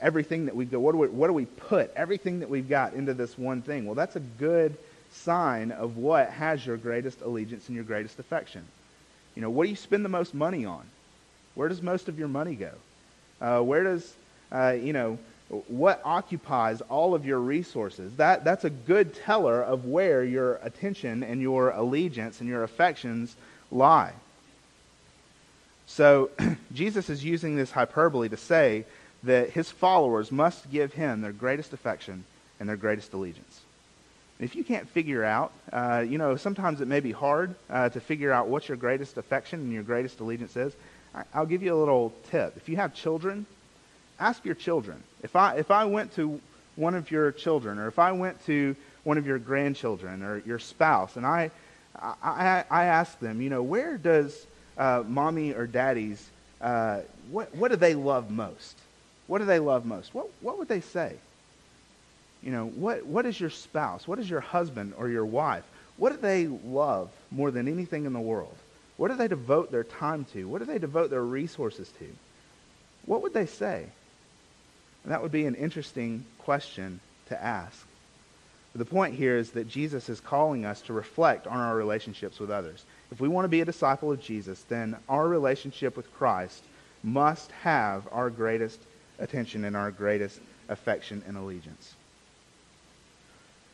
everything 0.00 0.46
that 0.46 0.56
we 0.56 0.64
go? 0.64 0.80
What 0.80 0.92
do 0.92 0.98
we, 0.98 1.08
what 1.08 1.26
do 1.26 1.32
we 1.32 1.46
put 1.46 1.92
everything 1.94 2.40
that 2.40 2.50
we've 2.50 2.68
got 2.68 2.94
into 2.94 3.14
this 3.14 3.36
one 3.36 3.62
thing? 3.62 3.86
Well, 3.86 3.94
that's 3.94 4.16
a 4.16 4.20
good 4.20 4.76
sign 5.12 5.72
of 5.72 5.96
what 5.96 6.30
has 6.30 6.64
your 6.64 6.76
greatest 6.76 7.20
allegiance 7.22 7.68
and 7.68 7.74
your 7.74 7.84
greatest 7.84 8.18
affection. 8.18 8.64
You 9.34 9.42
know, 9.42 9.50
what 9.50 9.64
do 9.64 9.70
you 9.70 9.76
spend 9.76 10.04
the 10.04 10.10
most 10.10 10.34
money 10.34 10.64
on? 10.64 10.84
Where 11.54 11.68
does 11.68 11.82
most 11.82 12.08
of 12.08 12.18
your 12.18 12.28
money 12.28 12.54
go? 12.54 12.70
Uh, 13.40 13.60
where 13.60 13.84
does, 13.84 14.14
uh, 14.52 14.76
you 14.80 14.92
know, 14.92 15.18
what 15.68 16.00
occupies 16.04 16.82
all 16.82 17.14
of 17.14 17.24
your 17.24 17.38
resources? 17.38 18.14
That, 18.16 18.44
that's 18.44 18.64
a 18.64 18.70
good 18.70 19.14
teller 19.14 19.62
of 19.62 19.86
where 19.86 20.22
your 20.22 20.56
attention 20.56 21.22
and 21.22 21.40
your 21.40 21.70
allegiance 21.70 22.40
and 22.40 22.48
your 22.48 22.64
affections 22.64 23.34
lie. 23.70 24.12
So 25.86 26.30
Jesus 26.74 27.08
is 27.08 27.24
using 27.24 27.56
this 27.56 27.70
hyperbole 27.70 28.28
to 28.28 28.36
say 28.36 28.84
that 29.22 29.50
his 29.50 29.70
followers 29.70 30.30
must 30.30 30.70
give 30.70 30.92
him 30.92 31.20
their 31.20 31.32
greatest 31.32 31.72
affection 31.72 32.24
and 32.60 32.68
their 32.68 32.76
greatest 32.76 33.12
allegiance. 33.12 33.60
If 34.38 34.54
you 34.54 34.62
can't 34.62 34.88
figure 34.88 35.24
out, 35.24 35.52
uh, 35.72 36.04
you 36.08 36.16
know, 36.16 36.36
sometimes 36.36 36.80
it 36.80 36.86
may 36.86 37.00
be 37.00 37.10
hard 37.10 37.56
uh, 37.68 37.88
to 37.88 38.00
figure 38.00 38.30
out 38.30 38.48
what 38.48 38.68
your 38.68 38.76
greatest 38.76 39.16
affection 39.16 39.60
and 39.60 39.72
your 39.72 39.82
greatest 39.82 40.20
allegiance 40.20 40.56
is. 40.56 40.72
I'll 41.34 41.46
give 41.46 41.62
you 41.62 41.74
a 41.74 41.80
little 41.80 42.12
tip. 42.30 42.56
If 42.56 42.68
you 42.68 42.76
have 42.76 42.94
children, 42.94 43.46
ask 44.20 44.44
your 44.44 44.54
children. 44.54 45.02
If 45.22 45.34
I, 45.34 45.56
if 45.56 45.70
I 45.70 45.86
went 45.86 46.14
to 46.14 46.40
one 46.76 46.94
of 46.94 47.10
your 47.10 47.32
children, 47.32 47.78
or 47.78 47.88
if 47.88 47.98
I 47.98 48.12
went 48.12 48.44
to 48.46 48.76
one 49.02 49.18
of 49.18 49.26
your 49.26 49.38
grandchildren 49.38 50.22
or 50.22 50.38
your 50.46 50.60
spouse, 50.60 51.16
and 51.16 51.26
I, 51.26 51.50
I, 52.00 52.64
I 52.70 52.84
ask 52.84 53.18
them, 53.18 53.40
you 53.40 53.50
know, 53.50 53.62
where 53.62 53.98
does 53.98 54.46
uh, 54.76 55.02
mommy 55.06 55.52
or 55.52 55.66
daddy's, 55.66 56.24
uh, 56.60 57.00
what, 57.30 57.52
what 57.56 57.70
do 57.72 57.76
they 57.76 57.94
love 57.94 58.30
most? 58.30 58.76
What 59.28 59.38
do 59.38 59.44
they 59.44 59.60
love 59.60 59.86
most? 59.86 60.12
What, 60.12 60.28
what 60.40 60.58
would 60.58 60.68
they 60.68 60.80
say? 60.80 61.14
You 62.42 62.50
know, 62.50 62.66
what, 62.66 63.06
what 63.06 63.26
is 63.26 63.38
your 63.38 63.50
spouse? 63.50 64.08
What 64.08 64.18
is 64.18 64.28
your 64.28 64.40
husband 64.40 64.94
or 64.96 65.08
your 65.08 65.26
wife? 65.26 65.64
What 65.96 66.12
do 66.12 66.18
they 66.18 66.46
love 66.46 67.10
more 67.30 67.50
than 67.50 67.68
anything 67.68 68.04
in 68.04 68.12
the 68.12 68.20
world? 68.20 68.56
What 68.96 69.10
do 69.10 69.16
they 69.16 69.28
devote 69.28 69.70
their 69.70 69.84
time 69.84 70.24
to? 70.32 70.48
What 70.48 70.58
do 70.58 70.64
they 70.64 70.78
devote 70.78 71.10
their 71.10 71.22
resources 71.22 71.88
to? 71.98 72.06
What 73.06 73.22
would 73.22 73.34
they 73.34 73.46
say? 73.46 73.86
And 75.04 75.12
that 75.12 75.22
would 75.22 75.32
be 75.32 75.46
an 75.46 75.54
interesting 75.54 76.24
question 76.38 77.00
to 77.28 77.42
ask. 77.42 77.86
But 78.72 78.80
the 78.80 78.94
point 78.94 79.14
here 79.14 79.36
is 79.36 79.52
that 79.52 79.68
Jesus 79.68 80.08
is 80.08 80.20
calling 80.20 80.64
us 80.64 80.80
to 80.82 80.92
reflect 80.92 81.46
on 81.46 81.58
our 81.58 81.76
relationships 81.76 82.38
with 82.38 82.50
others. 82.50 82.84
If 83.10 83.20
we 83.20 83.28
want 83.28 83.44
to 83.44 83.48
be 83.48 83.60
a 83.60 83.64
disciple 83.64 84.12
of 84.12 84.20
Jesus, 84.20 84.62
then 84.68 84.96
our 85.08 85.26
relationship 85.26 85.96
with 85.96 86.12
Christ 86.14 86.62
must 87.02 87.50
have 87.62 88.06
our 88.12 88.30
greatest 88.30 88.80
attention 89.18 89.64
and 89.64 89.76
our 89.76 89.90
greatest 89.90 90.40
affection 90.68 91.22
and 91.26 91.36
allegiance. 91.36 91.94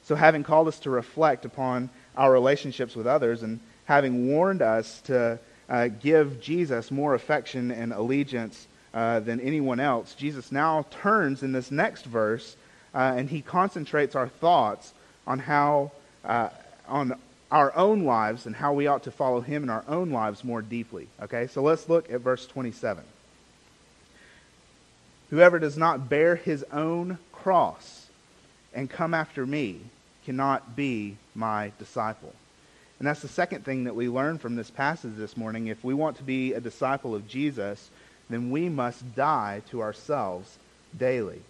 So, 0.04 0.14
having 0.14 0.42
called 0.42 0.68
us 0.68 0.78
to 0.80 0.90
reflect 0.90 1.44
upon 1.44 1.88
our 2.16 2.30
relationships 2.30 2.94
with 2.94 3.06
others 3.06 3.42
and 3.42 3.60
having 3.86 4.28
warned 4.28 4.62
us 4.62 5.00
to 5.02 5.38
uh, 5.68 5.88
give 5.88 6.40
Jesus 6.40 6.90
more 6.90 7.14
affection 7.14 7.70
and 7.70 7.92
allegiance 7.92 8.66
uh, 8.92 9.20
than 9.20 9.40
anyone 9.40 9.80
else, 9.80 10.14
Jesus 10.14 10.52
now 10.52 10.84
turns 10.90 11.42
in 11.42 11.52
this 11.52 11.70
next 11.70 12.04
verse 12.04 12.56
uh, 12.94 13.14
and 13.16 13.28
he 13.28 13.42
concentrates 13.42 14.14
our 14.14 14.28
thoughts 14.28 14.94
on 15.26 15.38
how, 15.38 15.90
uh, 16.24 16.48
on 16.86 17.18
our 17.50 17.74
own 17.76 18.04
lives 18.04 18.46
and 18.46 18.54
how 18.54 18.72
we 18.72 18.86
ought 18.86 19.02
to 19.04 19.10
follow 19.10 19.40
him 19.40 19.62
in 19.62 19.70
our 19.70 19.84
own 19.88 20.10
lives 20.10 20.44
more 20.44 20.62
deeply. 20.62 21.08
Okay, 21.22 21.46
so 21.46 21.62
let's 21.62 21.88
look 21.88 22.10
at 22.12 22.20
verse 22.20 22.46
27. 22.46 23.04
Whoever 25.30 25.58
does 25.58 25.76
not 25.76 26.08
bear 26.08 26.36
his 26.36 26.64
own 26.72 27.18
cross 27.32 28.06
and 28.72 28.90
come 28.90 29.14
after 29.14 29.46
me 29.46 29.80
cannot 30.24 30.76
be 30.76 31.16
my 31.34 31.72
disciple. 31.78 32.32
And 32.98 33.08
that's 33.08 33.22
the 33.22 33.28
second 33.28 33.64
thing 33.64 33.84
that 33.84 33.96
we 33.96 34.08
learn 34.08 34.38
from 34.38 34.56
this 34.56 34.70
passage 34.70 35.16
this 35.16 35.36
morning. 35.36 35.66
If 35.66 35.82
we 35.84 35.94
want 35.94 36.16
to 36.18 36.22
be 36.22 36.52
a 36.52 36.60
disciple 36.60 37.14
of 37.14 37.28
Jesus, 37.28 37.90
then 38.30 38.50
we 38.50 38.68
must 38.68 39.14
die 39.14 39.62
to 39.70 39.82
ourselves 39.82 40.58
daily. 40.96 41.42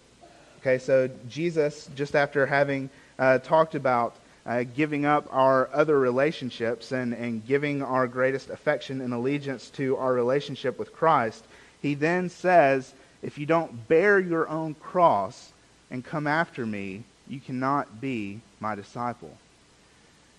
Okay, 0.59 0.79
so 0.79 1.09
Jesus, 1.29 1.89
just 1.95 2.15
after 2.15 2.45
having 2.45 2.89
uh, 3.19 3.37
talked 3.39 3.75
about 3.75 4.15
uh, 4.45 4.63
giving 4.63 5.05
up 5.05 5.27
our 5.31 5.69
other 5.73 5.97
relationships 5.97 6.91
and, 6.91 7.13
and 7.13 7.45
giving 7.45 7.81
our 7.81 8.07
greatest 8.07 8.49
affection 8.49 9.01
and 9.01 9.13
allegiance 9.13 9.69
to 9.71 9.95
our 9.97 10.13
relationship 10.13 10.77
with 10.77 10.93
Christ, 10.93 11.43
he 11.81 11.93
then 11.93 12.29
says, 12.29 12.93
If 13.25 13.39
you 13.39 13.47
don't 13.47 13.87
bear 13.87 14.19
your 14.19 14.47
own 14.47 14.75
cross 14.75 15.51
and 15.89 16.05
come 16.05 16.27
after 16.27 16.63
me, 16.63 17.01
you 17.27 17.39
cannot 17.39 17.99
be 17.99 18.39
my 18.59 18.75
disciple. 18.75 19.35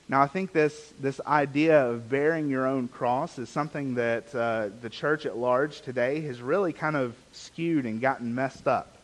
Now, 0.09 0.23
I 0.23 0.28
think 0.28 0.52
this, 0.52 0.93
this 1.00 1.21
idea 1.26 1.85
of 1.85 2.09
bearing 2.09 2.49
your 2.49 2.64
own 2.64 2.87
cross 2.87 3.40
is 3.40 3.49
something 3.49 3.97
that 3.97 4.33
uh, 4.33 4.69
the 4.83 4.88
church 4.88 5.26
at 5.26 5.37
large 5.37 5.81
today 5.81 6.21
has 6.21 6.40
really 6.40 6.73
kind 6.73 6.95
of 6.95 7.16
skewed 7.33 7.87
and 7.87 8.00
gotten 8.00 8.37
messed 8.37 8.69
up, 8.69 8.97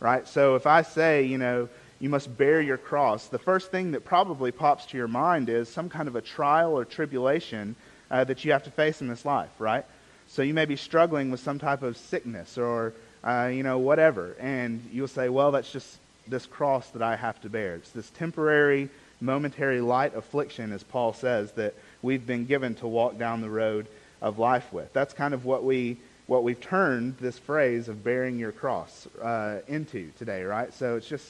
right? 0.00 0.28
So 0.28 0.54
if 0.56 0.66
I 0.66 0.82
say, 0.82 1.22
you 1.22 1.38
know, 1.38 1.70
you 2.00 2.10
must 2.10 2.36
bear 2.36 2.60
your 2.60 2.76
cross, 2.76 3.28
the 3.28 3.38
first 3.38 3.70
thing 3.70 3.92
that 3.92 4.04
probably 4.04 4.52
pops 4.52 4.84
to 4.86 4.98
your 4.98 5.08
mind 5.08 5.48
is 5.48 5.70
some 5.70 5.88
kind 5.88 6.08
of 6.08 6.16
a 6.16 6.20
trial 6.20 6.78
or 6.78 6.84
tribulation 6.84 7.74
uh, 8.10 8.24
that 8.24 8.44
you 8.44 8.52
have 8.52 8.64
to 8.64 8.70
face 8.70 9.00
in 9.00 9.08
this 9.08 9.24
life, 9.24 9.48
right? 9.58 9.86
So 10.28 10.42
you 10.42 10.52
may 10.52 10.66
be 10.66 10.76
struggling 10.76 11.30
with 11.30 11.40
some 11.40 11.58
type 11.58 11.82
of 11.82 11.96
sickness 11.96 12.58
or, 12.58 12.92
uh, 13.24 13.50
you 13.52 13.62
know, 13.62 13.78
whatever, 13.78 14.36
and 14.38 14.86
you'll 14.92 15.08
say, 15.08 15.28
well, 15.28 15.52
that's 15.52 15.72
just 15.72 15.98
this 16.28 16.46
cross 16.46 16.88
that 16.90 17.02
I 17.02 17.16
have 17.16 17.40
to 17.42 17.48
bear. 17.48 17.76
It's 17.76 17.90
this 17.90 18.10
temporary 18.10 18.90
momentary 19.20 19.80
light 19.80 20.14
affliction, 20.14 20.72
as 20.72 20.82
Paul 20.82 21.14
says, 21.14 21.52
that 21.52 21.74
we've 22.02 22.26
been 22.26 22.44
given 22.44 22.74
to 22.76 22.86
walk 22.86 23.18
down 23.18 23.40
the 23.40 23.50
road 23.50 23.86
of 24.20 24.38
life 24.38 24.72
with. 24.72 24.92
That's 24.92 25.14
kind 25.14 25.34
of 25.34 25.44
what 25.44 25.64
we 25.64 25.96
what 26.26 26.42
we've 26.42 26.60
turned 26.60 27.18
this 27.18 27.38
phrase 27.38 27.88
of 27.88 28.02
bearing 28.02 28.38
your 28.38 28.50
cross 28.52 29.06
uh, 29.22 29.58
into 29.68 30.10
today, 30.18 30.42
right? 30.42 30.72
So 30.72 30.96
it's 30.96 31.06
just 31.06 31.26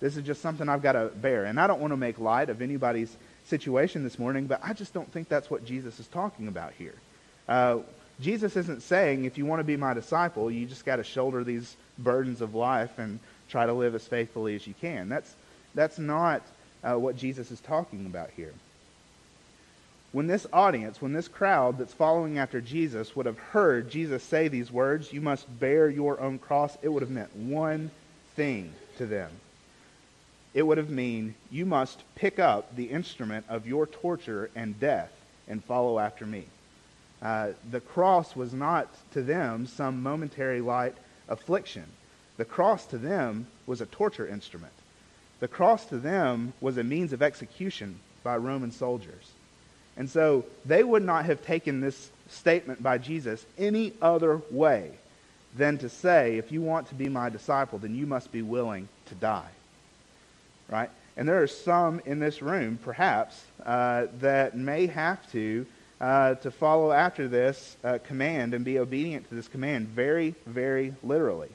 this 0.00 0.16
is 0.16 0.24
just 0.24 0.40
something 0.40 0.68
I've 0.68 0.82
got 0.82 0.92
to 0.92 1.06
bear, 1.08 1.44
and 1.44 1.60
I 1.60 1.66
don't 1.66 1.80
want 1.80 1.92
to 1.92 1.96
make 1.96 2.18
light 2.18 2.48
of 2.48 2.62
anybody's 2.62 3.14
situation 3.46 4.02
this 4.02 4.18
morning, 4.18 4.46
but 4.46 4.60
I 4.62 4.72
just 4.72 4.94
don't 4.94 5.10
think 5.12 5.28
that's 5.28 5.50
what 5.50 5.64
Jesus 5.64 6.00
is 6.00 6.06
talking 6.06 6.48
about 6.48 6.72
here. 6.78 6.94
Uh, 7.48 7.78
Jesus 8.20 8.56
isn't 8.56 8.82
saying 8.82 9.24
if 9.24 9.38
you 9.38 9.46
want 9.46 9.60
to 9.60 9.64
be 9.64 9.76
my 9.76 9.94
disciple, 9.94 10.50
you 10.50 10.66
just 10.66 10.84
got 10.84 10.96
to 10.96 11.04
shoulder 11.04 11.44
these 11.44 11.76
burdens 11.98 12.40
of 12.40 12.54
life 12.54 12.98
and 12.98 13.18
try 13.48 13.66
to 13.66 13.72
live 13.72 13.94
as 13.94 14.06
faithfully 14.06 14.54
as 14.54 14.66
you 14.66 14.74
can. 14.80 15.08
That's 15.08 15.34
that's 15.74 15.98
not 15.98 16.42
uh, 16.82 16.94
what 16.98 17.16
Jesus 17.16 17.50
is 17.50 17.60
talking 17.60 18.06
about 18.06 18.30
here. 18.36 18.52
When 20.12 20.26
this 20.26 20.46
audience, 20.52 21.00
when 21.00 21.12
this 21.12 21.28
crowd 21.28 21.78
that's 21.78 21.94
following 21.94 22.38
after 22.38 22.60
Jesus 22.60 23.14
would 23.14 23.26
have 23.26 23.38
heard 23.38 23.90
Jesus 23.90 24.24
say 24.24 24.48
these 24.48 24.72
words, 24.72 25.12
you 25.12 25.20
must 25.20 25.46
bear 25.60 25.88
your 25.88 26.20
own 26.20 26.38
cross, 26.38 26.76
it 26.82 26.88
would 26.88 27.02
have 27.02 27.10
meant 27.10 27.34
one 27.36 27.90
thing 28.34 28.72
to 28.98 29.06
them. 29.06 29.30
it 30.52 30.62
would 30.62 30.78
have 30.78 30.90
mean 30.90 31.34
you 31.50 31.64
must 31.64 32.02
pick 32.14 32.38
up 32.38 32.74
the 32.74 32.86
instrument 32.86 33.44
of 33.48 33.66
your 33.66 33.86
torture 33.86 34.50
and 34.56 34.78
death 34.80 35.12
and 35.48 35.64
follow 35.64 35.98
after 35.98 36.26
me. 36.26 36.44
Uh, 37.22 37.48
the 37.70 37.80
cross 37.80 38.34
was 38.34 38.54
not 38.54 38.88
to 39.12 39.22
them 39.22 39.66
some 39.66 40.02
momentary 40.02 40.60
light 40.60 40.94
affliction. 41.28 41.84
The 42.38 42.44
cross 42.44 42.86
to 42.86 42.98
them 42.98 43.46
was 43.66 43.80
a 43.80 43.86
torture 43.86 44.26
instrument. 44.26 44.72
The 45.40 45.48
cross 45.48 45.84
to 45.86 45.98
them 45.98 46.52
was 46.60 46.78
a 46.78 46.84
means 46.84 47.12
of 47.12 47.22
execution 47.22 47.98
by 48.22 48.36
Roman 48.36 48.72
soldiers. 48.72 49.30
And 49.96 50.08
so 50.08 50.44
they 50.64 50.82
would 50.82 51.02
not 51.02 51.26
have 51.26 51.44
taken 51.44 51.80
this 51.80 52.10
statement 52.28 52.82
by 52.82 52.98
Jesus 52.98 53.44
any 53.58 53.92
other 54.00 54.40
way 54.50 54.92
than 55.56 55.78
to 55.78 55.88
say, 55.88 56.38
if 56.38 56.52
you 56.52 56.62
want 56.62 56.88
to 56.88 56.94
be 56.94 57.08
my 57.08 57.28
disciple, 57.28 57.78
then 57.78 57.94
you 57.94 58.06
must 58.06 58.30
be 58.32 58.42
willing 58.42 58.88
to 59.06 59.14
die. 59.14 59.48
Right? 60.68 60.90
And 61.16 61.28
there 61.28 61.42
are 61.42 61.48
some 61.48 62.00
in 62.06 62.20
this 62.20 62.40
room, 62.40 62.78
perhaps, 62.82 63.42
uh, 63.66 64.06
that 64.20 64.56
may 64.56 64.86
have 64.86 65.30
to 65.32 65.66
uh, 66.00 66.34
to 66.36 66.50
follow 66.50 66.92
after 66.92 67.28
this 67.28 67.76
uh, 67.84 67.98
command 68.04 68.54
and 68.54 68.64
be 68.64 68.78
obedient 68.78 69.28
to 69.28 69.34
this 69.34 69.48
command 69.48 69.88
very, 69.88 70.34
very 70.46 70.94
literally. 71.02 71.50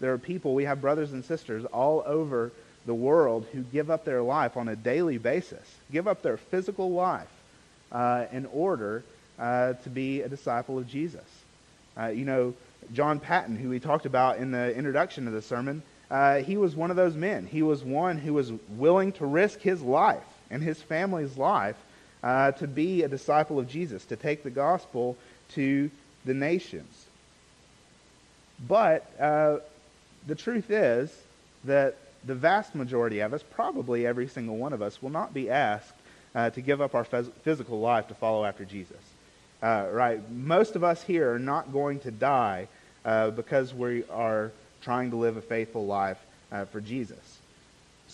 There 0.00 0.12
are 0.12 0.18
people, 0.18 0.54
we 0.54 0.64
have 0.64 0.80
brothers 0.80 1.12
and 1.12 1.24
sisters 1.24 1.64
all 1.66 2.02
over 2.04 2.50
the 2.86 2.94
world 2.94 3.46
who 3.52 3.62
give 3.62 3.90
up 3.90 4.04
their 4.04 4.22
life 4.22 4.56
on 4.56 4.68
a 4.68 4.76
daily 4.76 5.18
basis, 5.18 5.62
give 5.92 6.08
up 6.08 6.22
their 6.22 6.36
physical 6.36 6.90
life 6.90 7.30
uh, 7.92 8.26
in 8.32 8.46
order 8.46 9.04
uh, 9.38 9.74
to 9.74 9.90
be 9.90 10.22
a 10.22 10.28
disciple 10.28 10.78
of 10.78 10.88
Jesus. 10.88 11.24
Uh, 11.96 12.08
you 12.08 12.24
know, 12.24 12.54
John 12.92 13.20
Paton, 13.20 13.56
who 13.56 13.70
we 13.70 13.78
talked 13.80 14.06
about 14.06 14.38
in 14.38 14.50
the 14.50 14.74
introduction 14.76 15.26
of 15.26 15.32
the 15.32 15.42
sermon, 15.42 15.82
uh, 16.10 16.38
he 16.38 16.56
was 16.56 16.76
one 16.76 16.90
of 16.90 16.96
those 16.96 17.14
men. 17.14 17.46
He 17.46 17.62
was 17.62 17.82
one 17.82 18.18
who 18.18 18.34
was 18.34 18.52
willing 18.70 19.12
to 19.12 19.26
risk 19.26 19.60
his 19.60 19.80
life 19.80 20.22
and 20.50 20.62
his 20.62 20.82
family's 20.82 21.38
life 21.38 21.76
uh, 22.24 22.52
to 22.52 22.66
be 22.66 23.02
a 23.02 23.08
disciple 23.08 23.58
of 23.58 23.68
Jesus, 23.68 24.06
to 24.06 24.16
take 24.16 24.42
the 24.42 24.50
gospel 24.50 25.16
to 25.50 25.90
the 26.24 26.32
nations. 26.32 27.04
But 28.66 29.04
uh, 29.20 29.58
the 30.26 30.34
truth 30.34 30.70
is 30.70 31.14
that 31.64 31.96
the 32.24 32.34
vast 32.34 32.74
majority 32.74 33.20
of 33.20 33.34
us, 33.34 33.42
probably 33.42 34.06
every 34.06 34.26
single 34.26 34.56
one 34.56 34.72
of 34.72 34.80
us, 34.80 35.02
will 35.02 35.10
not 35.10 35.34
be 35.34 35.50
asked 35.50 35.94
uh, 36.34 36.48
to 36.50 36.62
give 36.62 36.80
up 36.80 36.94
our 36.94 37.04
phys- 37.04 37.30
physical 37.42 37.78
life 37.80 38.08
to 38.08 38.14
follow 38.14 38.46
after 38.46 38.64
Jesus. 38.64 38.96
Uh, 39.62 39.86
right? 39.92 40.30
Most 40.30 40.76
of 40.76 40.82
us 40.82 41.02
here 41.02 41.34
are 41.34 41.38
not 41.38 41.74
going 41.74 42.00
to 42.00 42.10
die 42.10 42.68
uh, 43.04 43.30
because 43.30 43.74
we 43.74 44.04
are 44.04 44.50
trying 44.80 45.10
to 45.10 45.16
live 45.16 45.36
a 45.36 45.42
faithful 45.42 45.84
life 45.84 46.18
uh, 46.50 46.64
for 46.64 46.80
Jesus. 46.80 47.38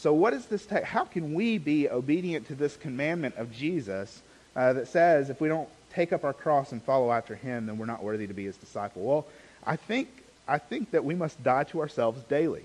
So, 0.00 0.14
what 0.14 0.32
is 0.32 0.46
this? 0.46 0.64
Te- 0.64 0.80
how 0.82 1.04
can 1.04 1.34
we 1.34 1.58
be 1.58 1.90
obedient 1.90 2.46
to 2.46 2.54
this 2.54 2.74
commandment 2.74 3.34
of 3.36 3.52
Jesus 3.52 4.22
uh, 4.56 4.72
that 4.72 4.88
says 4.88 5.28
if 5.28 5.42
we 5.42 5.48
don't 5.48 5.68
take 5.92 6.10
up 6.14 6.24
our 6.24 6.32
cross 6.32 6.72
and 6.72 6.82
follow 6.82 7.12
after 7.12 7.34
Him, 7.34 7.66
then 7.66 7.76
we're 7.76 7.84
not 7.84 8.02
worthy 8.02 8.26
to 8.26 8.32
be 8.32 8.46
His 8.46 8.56
disciple? 8.56 9.02
Well, 9.02 9.26
I 9.62 9.76
think 9.76 10.08
I 10.48 10.56
think 10.56 10.92
that 10.92 11.04
we 11.04 11.14
must 11.14 11.42
die 11.42 11.64
to 11.64 11.80
ourselves 11.80 12.22
daily. 12.30 12.64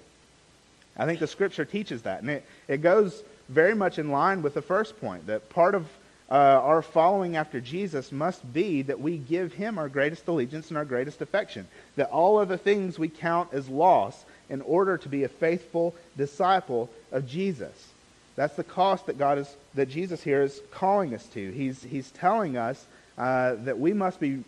I 0.96 1.06
think 1.06 1.20
the 1.20 1.28
Scripture 1.28 1.66
teaches 1.66 2.04
that, 2.04 2.22
and 2.22 2.30
it, 2.30 2.46
it 2.70 2.78
goes 2.82 3.22
very 3.50 3.76
much 3.76 4.00
in 4.00 4.12
line 4.12 4.42
with 4.42 4.54
the 4.54 4.62
first 4.62 4.98
point 5.02 5.28
that 5.28 5.50
part 5.50 5.76
of 5.76 5.90
uh, 6.32 6.36
our 6.36 6.82
following 6.82 7.36
after 7.36 7.60
Jesus 7.60 8.14
must 8.14 8.54
be 8.54 8.82
that 8.84 9.02
we 9.02 9.18
give 9.18 9.52
him 9.52 9.78
our 9.78 9.90
greatest 9.90 10.26
allegiance 10.28 10.70
and 10.70 10.78
our 10.78 10.86
greatest 10.86 11.22
affection. 11.22 11.68
That 11.98 12.10
all 12.12 12.38
other 12.38 12.56
things 12.56 12.98
we 12.98 13.10
count 13.10 13.50
as 13.54 13.68
loss 13.68 14.24
in 14.50 14.62
order 14.62 14.98
to 14.98 15.10
be 15.10 15.24
a 15.24 15.30
faithful 15.30 15.96
disciple 16.18 16.90
of 17.12 17.28
Jesus. 17.28 17.90
That's 18.36 18.56
the 18.56 18.64
cost 18.64 19.06
that 19.06 19.18
God 19.18 19.38
is, 19.38 19.56
that 19.76 19.90
Jesus 19.90 20.22
here 20.22 20.44
is 20.44 20.62
calling 20.72 21.14
us 21.14 21.26
to. 21.28 21.52
He's, 21.52 21.84
he's 21.84 22.12
telling 22.12 22.58
us 22.58 22.86
uh, 23.18 23.56
that 23.64 23.80
we 23.80 23.94
must 23.94 24.20
be 24.20 24.44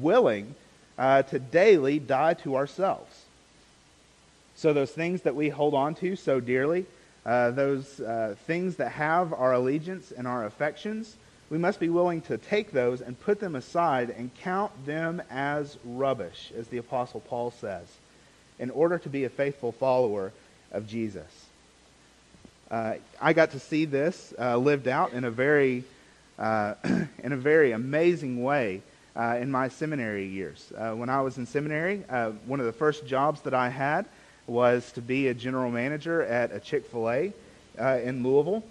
willing 0.00 0.54
uh, 0.98 1.22
to 1.22 1.38
daily 1.38 1.98
die 1.98 2.34
to 2.34 2.56
ourselves. 2.56 3.24
So 4.56 4.72
those 4.72 4.90
things 4.90 5.22
that 5.22 5.34
we 5.34 5.48
hold 5.48 5.74
on 5.74 5.94
to 5.96 6.16
so 6.16 6.40
dearly, 6.40 6.86
uh, 7.24 7.52
those 7.52 8.00
uh, 8.00 8.34
things 8.46 8.76
that 8.76 8.90
have 8.92 9.32
our 9.32 9.54
allegiance 9.54 10.12
and 10.12 10.26
our 10.26 10.44
affections, 10.44 11.16
we 11.50 11.58
must 11.58 11.80
be 11.80 11.88
willing 11.88 12.20
to 12.22 12.36
take 12.36 12.72
those 12.72 13.00
and 13.00 13.18
put 13.20 13.40
them 13.40 13.56
aside 13.56 14.10
and 14.10 14.30
count 14.42 14.86
them 14.86 15.22
as 15.30 15.78
rubbish, 15.84 16.52
as 16.56 16.68
the 16.68 16.78
Apostle 16.78 17.20
Paul 17.20 17.50
says, 17.50 17.86
in 18.60 18.70
order 18.70 18.98
to 18.98 19.08
be 19.08 19.24
a 19.24 19.28
faithful 19.28 19.72
follower 19.72 20.32
of 20.70 20.86
Jesus. 20.86 21.46
Uh, 22.70 22.94
I 23.20 23.32
got 23.32 23.50
to 23.50 23.58
see 23.58 23.84
this 23.84 24.32
uh, 24.38 24.56
lived 24.56 24.86
out 24.86 25.12
in 25.12 25.24
a 25.24 25.30
very, 25.30 25.82
uh, 26.38 26.74
in 26.84 27.32
a 27.32 27.36
very 27.36 27.72
amazing 27.72 28.44
way 28.44 28.82
uh, 29.16 29.38
in 29.40 29.50
my 29.50 29.66
seminary 29.66 30.28
years. 30.28 30.72
when 30.94 31.08
I 31.08 31.22
was 31.22 31.36
in 31.36 31.46
seminary, 31.46 32.04
one 32.46 32.60
of 32.60 32.66
the 32.66 32.72
first 32.72 33.04
jobs 33.04 33.40
that 33.40 33.54
I 33.54 33.70
had 33.70 34.06
was 34.46 34.92
to 34.92 35.00
be 35.00 35.28
a 35.28 35.34
general 35.34 35.70
manager 35.70 36.22
at 36.22 36.52
a 36.52 36.60
Chick 36.60 36.86
fil 36.86 37.10
A 37.10 37.32
uh, 37.78 37.98
in 38.02 38.22
Louisville. 38.22 38.64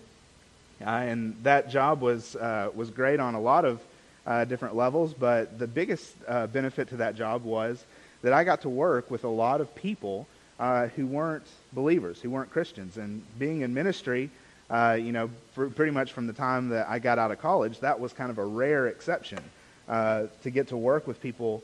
Uh, 0.82 0.90
and 0.90 1.36
that 1.44 1.70
job 1.70 2.02
was, 2.02 2.36
uh, 2.36 2.70
was 2.74 2.90
great 2.90 3.20
on 3.20 3.36
a 3.36 3.42
lot 3.42 3.66
of 3.66 3.82
uh, 4.26 4.46
different 4.46 4.76
levels, 4.76 5.14
but 5.14 5.58
the 5.60 5.68
biggest 5.68 6.16
uh, 6.28 6.48
benefit 6.48 6.90
to 6.90 6.98
that 6.98 7.16
job 7.16 7.44
was 7.44 7.84
that 8.22 8.34
I 8.34 8.44
got 8.44 8.62
to 8.62 8.70
work 8.70 9.10
with 9.10 9.24
a 9.24 9.30
lot 9.30 9.62
of 9.62 9.74
people 9.76 10.28
uh, 10.60 10.88
who 10.88 11.08
weren't 11.08 11.46
believers, 11.74 12.22
who 12.22 12.30
weren't 12.30 12.52
Christians. 12.52 12.98
And 12.98 13.24
being 13.38 13.62
in 13.62 13.74
ministry, 13.74 14.30
you 14.72 15.12
know, 15.12 15.30
pretty 15.56 15.92
much 15.92 16.12
from 16.12 16.28
the 16.28 16.34
time 16.34 16.70
that 16.70 16.88
I 16.90 17.00
got 17.00 17.18
out 17.18 17.32
of 17.32 17.40
college, 17.40 17.80
that 17.80 18.00
was 18.00 18.14
kind 18.14 18.30
of 18.30 18.38
a 18.38 18.46
rare 18.46 18.88
exception 18.88 19.40
to 19.88 20.50
get 20.52 20.68
to 20.68 20.78
work 20.78 21.08
with 21.08 21.22
people 21.22 21.64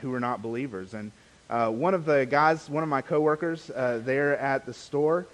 who 0.00 0.10
were 0.10 0.20
not 0.20 0.42
believers. 0.42 0.94
And 0.94 1.12
uh, 1.52 1.68
one 1.68 1.92
of 1.92 2.06
the 2.06 2.24
guys, 2.24 2.70
one 2.70 2.82
of 2.82 2.88
my 2.88 3.02
coworkers 3.02 3.68
uh, 3.68 4.00
there 4.02 4.38
at 4.38 4.64
the 4.64 4.72
store, 4.72 5.26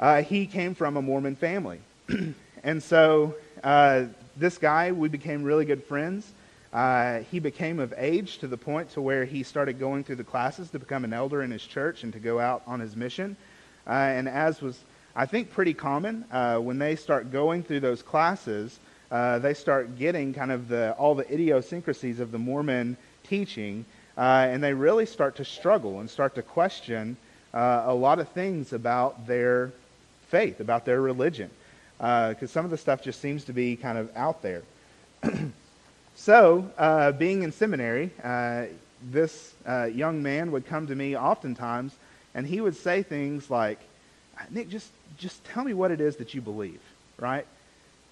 uh, 0.00 0.20
he 0.20 0.44
came 0.44 0.74
from 0.74 0.96
a 0.96 1.02
Mormon 1.02 1.36
family. 1.36 1.78
and 2.64 2.82
so 2.82 3.36
uh, 3.62 4.06
this 4.36 4.58
guy, 4.58 4.90
we 4.90 5.08
became 5.08 5.44
really 5.44 5.64
good 5.64 5.84
friends. 5.84 6.32
Uh, 6.72 7.20
he 7.30 7.38
became 7.38 7.78
of 7.78 7.92
age 7.96 8.38
to 8.38 8.46
the 8.46 8.56
point 8.56 8.90
to 8.90 9.00
where 9.00 9.24
he 9.24 9.42
started 9.42 9.78
going 9.78 10.04
through 10.04 10.16
the 10.16 10.24
classes 10.24 10.70
to 10.70 10.78
become 10.78 11.04
an 11.04 11.12
elder 11.12 11.42
in 11.42 11.50
his 11.50 11.62
church 11.62 12.02
and 12.02 12.12
to 12.12 12.18
go 12.18 12.40
out 12.40 12.62
on 12.66 12.80
his 12.80 12.96
mission. 12.96 13.36
Uh, 13.86 13.90
and 13.90 14.28
as 14.28 14.62
was, 14.62 14.78
I 15.14 15.26
think, 15.26 15.50
pretty 15.50 15.74
common, 15.74 16.24
when 16.30 16.78
they 16.78 16.96
start 16.96 17.30
going 17.30 17.62
through 17.62 17.80
those 17.80 18.02
classes, 18.02 18.78
they 19.10 19.54
start 19.54 19.98
getting 19.98 20.32
kind 20.32 20.50
of 20.50 20.68
the, 20.68 20.92
all 20.92 21.14
the 21.14 21.30
idiosyncrasies 21.30 22.20
of 22.20 22.32
the 22.32 22.38
Mormon 22.38 22.96
teaching 23.24 23.84
uh, 24.16 24.46
and 24.50 24.62
they 24.62 24.74
really 24.74 25.06
start 25.06 25.36
to 25.36 25.44
struggle 25.44 26.00
and 26.00 26.10
start 26.10 26.34
to 26.34 26.42
question 26.42 27.16
uh, 27.54 27.84
a 27.86 27.94
lot 27.94 28.18
of 28.18 28.28
things 28.28 28.72
about 28.72 29.26
their 29.26 29.72
faith, 30.28 30.60
about 30.60 30.84
their 30.84 31.00
religion, 31.00 31.50
because 31.98 32.42
uh, 32.42 32.46
some 32.46 32.64
of 32.64 32.70
the 32.70 32.76
stuff 32.76 33.02
just 33.02 33.20
seems 33.20 33.44
to 33.44 33.52
be 33.52 33.76
kind 33.76 33.98
of 33.98 34.10
out 34.16 34.42
there. 34.42 34.62
so, 36.22 36.70
uh, 36.78 37.10
being 37.10 37.42
in 37.42 37.50
seminary, 37.50 38.12
uh, 38.22 38.66
this 39.10 39.54
uh, 39.66 39.86
young 39.86 40.22
man 40.22 40.52
would 40.52 40.64
come 40.64 40.86
to 40.86 40.94
me 40.94 41.16
oftentimes, 41.16 41.96
and 42.32 42.46
he 42.46 42.60
would 42.60 42.76
say 42.76 43.02
things 43.02 43.50
like, 43.50 43.80
Nick, 44.48 44.68
just, 44.68 44.92
just 45.18 45.44
tell 45.44 45.64
me 45.64 45.74
what 45.74 45.90
it 45.90 46.00
is 46.00 46.14
that 46.18 46.32
you 46.32 46.40
believe, 46.40 46.78
right? 47.18 47.44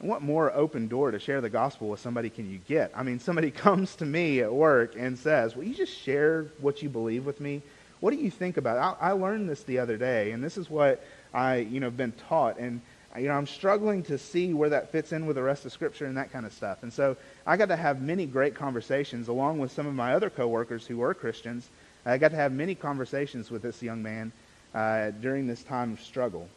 And 0.01 0.09
what 0.09 0.23
more 0.23 0.53
open 0.53 0.89
door 0.89 1.13
to 1.13 1.21
share 1.21 1.41
the 1.41 1.51
gospel 1.51 1.89
with 1.89 2.01
somebody 2.01 2.31
can 2.31 2.51
you 2.51 2.59
get? 2.67 2.91
I 2.97 3.05
mean, 3.05 3.21
somebody 3.21 3.51
comes 3.53 3.95
to 3.97 4.05
me 4.05 4.41
at 4.41 4.53
work 4.53 4.97
and 4.99 5.17
says, 5.17 5.55
Will 5.55 5.63
you 5.63 5.75
just 5.77 5.97
share 5.97 6.47
what 6.61 6.83
you 6.83 6.89
believe 6.89 7.25
with 7.25 7.41
me? 7.41 7.63
What 8.01 8.11
do 8.11 8.17
you 8.17 8.33
think 8.33 8.57
about 8.57 8.77
it? 8.77 8.99
I, 9.01 9.11
I 9.11 9.13
learned 9.13 9.49
this 9.49 9.63
the 9.63 9.79
other 9.79 9.97
day, 9.97 10.33
and 10.33 10.43
this 10.43 10.59
is 10.59 10.69
what 10.69 11.01
I, 11.33 11.59
you 11.59 11.79
know, 11.79 11.91
been 11.91 12.11
taught. 12.29 12.59
And, 12.59 12.81
you 13.19 13.27
know, 13.27 13.35
I'm 13.35 13.47
struggling 13.47 14.05
to 14.05 14.19
see 14.19 14.55
where 14.55 14.69
that 14.69 14.93
fits 14.93 15.13
in 15.13 15.27
with 15.27 15.37
the 15.37 15.43
rest 15.43 15.67
of 15.67 15.73
Scripture 15.73 16.07
and 16.07 16.17
that 16.17 16.33
kind 16.33 16.47
of 16.47 16.53
stuff. 16.53 16.83
And 16.83 16.93
so 16.93 17.17
I 17.45 17.57
got 17.57 17.67
to 17.67 17.77
have 17.77 18.01
many 18.01 18.27
great 18.27 18.55
conversations 18.55 19.27
along 19.29 19.59
with 19.59 19.73
some 19.73 19.87
of 19.87 19.95
my 19.95 20.15
other 20.15 20.31
coworkers 20.31 20.87
who 20.87 20.99
were 20.99 21.13
Christians. 21.15 21.69
I 22.07 22.19
got 22.19 22.31
to 22.31 22.37
have 22.37 22.53
many 22.53 22.75
conversations 22.75 23.51
with 23.51 23.63
this 23.63 23.83
young 23.83 24.03
man 24.03 24.33
uh, 24.75 25.11
during 25.11 25.47
this 25.47 25.63
time 25.65 25.93
of 25.93 26.01
struggle. 26.01 26.49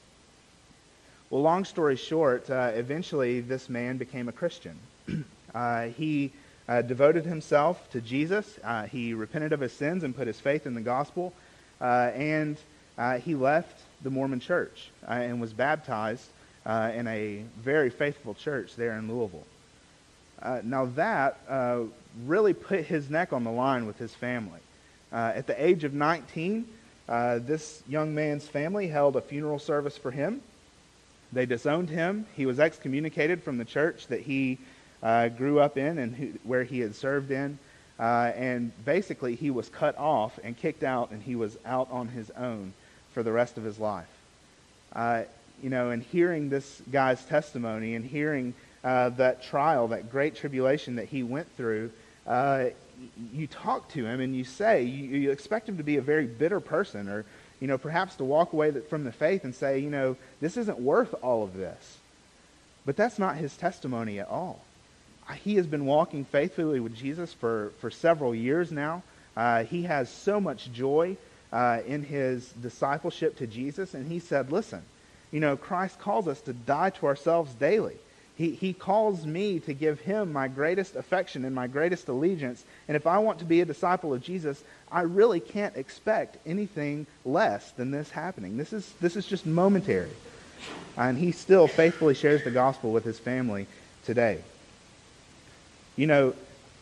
Well, 1.29 1.41
long 1.41 1.65
story 1.65 1.95
short, 1.95 2.47
uh, 2.49 2.71
eventually 2.75 3.41
this 3.41 3.67
man 3.67 3.97
became 3.97 4.29
a 4.29 4.31
Christian. 4.31 4.77
uh, 5.55 5.85
he 5.87 6.31
uh, 6.69 6.83
devoted 6.83 7.25
himself 7.25 7.89
to 7.91 8.01
Jesus. 8.01 8.59
Uh, 8.63 8.83
he 8.83 9.15
repented 9.15 9.53
of 9.53 9.59
his 9.59 9.73
sins 9.73 10.03
and 10.03 10.15
put 10.15 10.27
his 10.27 10.39
faith 10.39 10.67
in 10.67 10.75
the 10.75 10.81
gospel. 10.81 11.33
Uh, 11.81 12.11
and 12.13 12.57
he 13.23 13.33
left 13.33 13.81
the 14.03 14.11
Mormon 14.11 14.39
church 14.39 14.91
and 15.07 15.41
was 15.41 15.51
baptized 15.51 16.27
Uh, 16.65 16.91
in 16.95 17.07
a 17.07 17.43
very 17.61 17.89
faithful 17.89 18.33
church 18.33 18.77
there 18.77 18.93
in 18.93 19.13
Louisville. 19.13 19.45
Uh, 20.41 20.61
now, 20.63 20.85
that 20.85 21.37
uh, 21.49 21.81
really 22.25 22.53
put 22.53 22.85
his 22.85 23.09
neck 23.09 23.33
on 23.33 23.43
the 23.43 23.51
line 23.51 23.85
with 23.85 23.97
his 23.97 24.15
family. 24.15 24.59
at 25.11 25.45
the 25.45 25.61
age 25.61 25.83
of 25.83 25.93
19, 25.93 26.65
this 27.07 27.83
young 27.87 28.15
man's 28.15 28.47
family 28.47 28.87
held 28.87 29.17
a 29.17 29.21
funeral 29.21 29.59
service 29.59 29.97
for 29.97 30.09
him. 30.09 30.41
They 31.33 31.45
disowned 31.45 31.89
him. 31.89 32.27
He 32.35 32.45
was 32.45 32.61
excommunicated 32.61 33.43
from 33.43 33.57
the 33.57 33.65
church 33.65 34.07
that 34.07 34.21
he 34.21 34.57
uh, 35.01 35.27
grew 35.27 35.59
up 35.59 35.77
in 35.77 35.97
and 35.97 36.15
who, 36.15 36.31
where 36.43 36.63
he 36.63 36.79
had 36.79 36.95
served 36.95 37.29
in. 37.29 37.59
Uh, 37.99 38.31
and 38.35 38.71
basically, 38.85 39.35
he 39.35 39.51
was 39.51 39.67
cut 39.67 39.97
off 39.97 40.39
and 40.43 40.57
kicked 40.57 40.83
out, 40.83 41.11
and 41.11 41.21
he 41.21 41.35
was 41.35 41.57
out 41.65 41.91
on 41.91 42.07
his 42.07 42.31
own 42.31 42.73
for 43.13 43.21
the 43.21 43.31
rest 43.33 43.57
of 43.57 43.63
his 43.63 43.79
life. 43.79 44.07
You 45.61 45.69
know, 45.69 45.91
and 45.91 46.03
hearing 46.03 46.49
this 46.49 46.81
guy's 46.91 47.23
testimony 47.25 47.95
and 47.95 48.05
hearing 48.05 48.53
uh, 48.83 49.09
that 49.09 49.43
trial, 49.43 49.89
that 49.89 50.11
great 50.11 50.35
tribulation 50.35 50.95
that 50.97 51.05
he 51.05 51.23
went 51.23 51.49
through, 51.55 51.91
uh, 52.27 52.65
you 53.33 53.47
talk 53.47 53.89
to 53.89 54.05
him 54.05 54.19
and 54.19 54.35
you 54.35 54.43
say, 54.43 54.83
you, 54.83 55.17
you, 55.17 55.31
expect 55.31 55.67
him 55.67 55.77
to 55.77 55.83
be 55.83 55.97
a 55.97 56.01
very 56.01 56.25
bitter 56.25 56.59
person 56.59 57.07
or, 57.07 57.25
you 57.59 57.67
know, 57.67 57.77
perhaps 57.77 58.15
to 58.15 58.23
walk 58.23 58.53
away 58.53 58.71
from 58.89 59.03
the 59.03 59.11
faith 59.11 59.43
and 59.43 59.55
say, 59.55 59.79
you 59.79 59.89
know, 59.89 60.15
this 60.41 60.57
isn't 60.57 60.79
worth 60.79 61.13
all 61.21 61.43
of 61.43 61.55
this. 61.55 61.97
But 62.85 62.97
that's 62.97 63.19
not 63.19 63.37
his 63.37 63.55
testimony 63.55 64.19
at 64.19 64.27
all. 64.27 64.63
He 65.43 65.55
has 65.55 65.67
been 65.67 65.85
walking 65.85 66.25
faithfully 66.25 66.79
with 66.79 66.95
Jesus 66.95 67.33
for, 67.33 67.71
for 67.79 67.89
several 67.89 68.35
years 68.35 68.71
now. 68.71 69.03
Uh, 69.35 69.63
he 69.63 69.83
has 69.83 70.09
so 70.09 70.39
much 70.39 70.71
joy 70.71 71.17
uh, 71.51 71.79
in 71.85 72.03
his 72.03 72.51
discipleship 72.61 73.37
to 73.37 73.47
Jesus, 73.47 73.93
and 73.93 74.11
he 74.11 74.19
said, 74.19 74.51
listen, 74.51 74.83
you 75.33 75.39
know, 75.39 75.57
Christ 75.57 75.99
calls 75.99 76.27
us 76.27 76.39
to 76.41 76.53
die 76.53 76.91
to 76.91 77.07
ourselves 77.07 77.53
daily. 77.55 77.95
He, 78.35 78.51
he 78.51 78.71
calls 78.71 79.25
me 79.25 79.59
to 79.61 79.73
give 79.73 79.99
him 79.99 80.31
my 80.31 80.47
greatest 80.47 80.95
affection 80.95 81.43
and 81.43 81.55
my 81.55 81.65
greatest 81.65 82.07
allegiance. 82.07 82.63
And 82.87 82.95
if 82.95 83.07
I 83.07 83.17
want 83.17 83.39
to 83.39 83.45
be 83.45 83.59
a 83.59 83.65
disciple 83.65 84.13
of 84.13 84.21
Jesus, 84.21 84.63
I 84.91 85.01
really 85.01 85.39
can't 85.39 85.75
expect 85.75 86.37
anything 86.45 87.07
less 87.25 87.71
than 87.71 87.89
this 87.89 88.11
happening. 88.11 88.57
This 88.57 88.73
is, 88.73 88.93
this 89.01 89.15
is 89.15 89.25
just 89.25 89.45
momentary. 89.47 90.11
And 90.95 91.17
he 91.17 91.31
still 91.31 91.67
faithfully 91.67 92.13
shares 92.13 92.43
the 92.43 92.51
gospel 92.51 92.91
with 92.91 93.03
his 93.03 93.17
family 93.17 93.65
today. 94.05 94.39
You 95.95 96.07
know, 96.07 96.35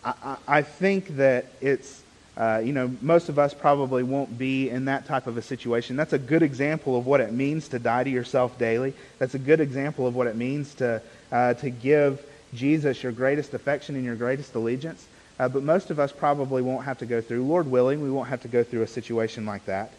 I, 0.04 0.38
I 0.46 0.62
think 0.62 1.16
that 1.18 1.46
it's, 1.62 2.02
uh, 2.38 2.62
you 2.64 2.74
know, 2.74 2.90
most 3.02 3.30
of 3.30 3.38
us 3.38 3.54
probably 3.54 4.04
won't 4.04 4.38
be 4.38 4.70
in 4.70 4.86
that 4.86 5.06
type 5.06 5.28
of 5.28 5.38
a 5.38 5.42
situation. 5.42 5.96
That's 5.96 6.14
a 6.14 6.20
good 6.20 6.42
example 6.42 6.98
of 6.98 7.06
what 7.06 7.20
it 7.20 7.34
means 7.34 7.68
to 7.70 7.80
die 7.80 8.04
to 8.04 8.10
yourself 8.10 8.58
daily. 8.58 8.94
That's 9.20 9.36
a 9.36 9.40
good 9.40 9.60
example 9.60 10.08
of 10.08 10.16
what 10.16 10.28
it 10.28 10.36
means 10.36 10.74
to 10.76 11.02
uh, 11.32 11.54
to 11.56 11.70
give 11.70 12.26
Jesus 12.54 13.04
your 13.04 13.12
greatest 13.12 13.54
affection 13.54 13.96
and 13.96 14.04
your 14.04 14.16
greatest 14.16 14.56
allegiance. 14.56 15.06
Uh, 15.40 15.50
but 15.50 15.64
most 15.64 15.90
of 15.90 16.00
us 16.00 16.12
probably 16.12 16.62
won't 16.62 16.86
have 16.86 17.00
to 17.00 17.06
go 17.06 17.22
through, 17.22 17.44
Lord 17.44 17.66
willing, 17.66 18.02
we 18.02 18.12
won't 18.12 18.30
have 18.30 18.42
to 18.44 18.48
go 18.48 18.64
through 18.64 18.84
a 18.84 18.88
situation 18.88 19.46
like 19.46 19.66
that. 19.66 19.92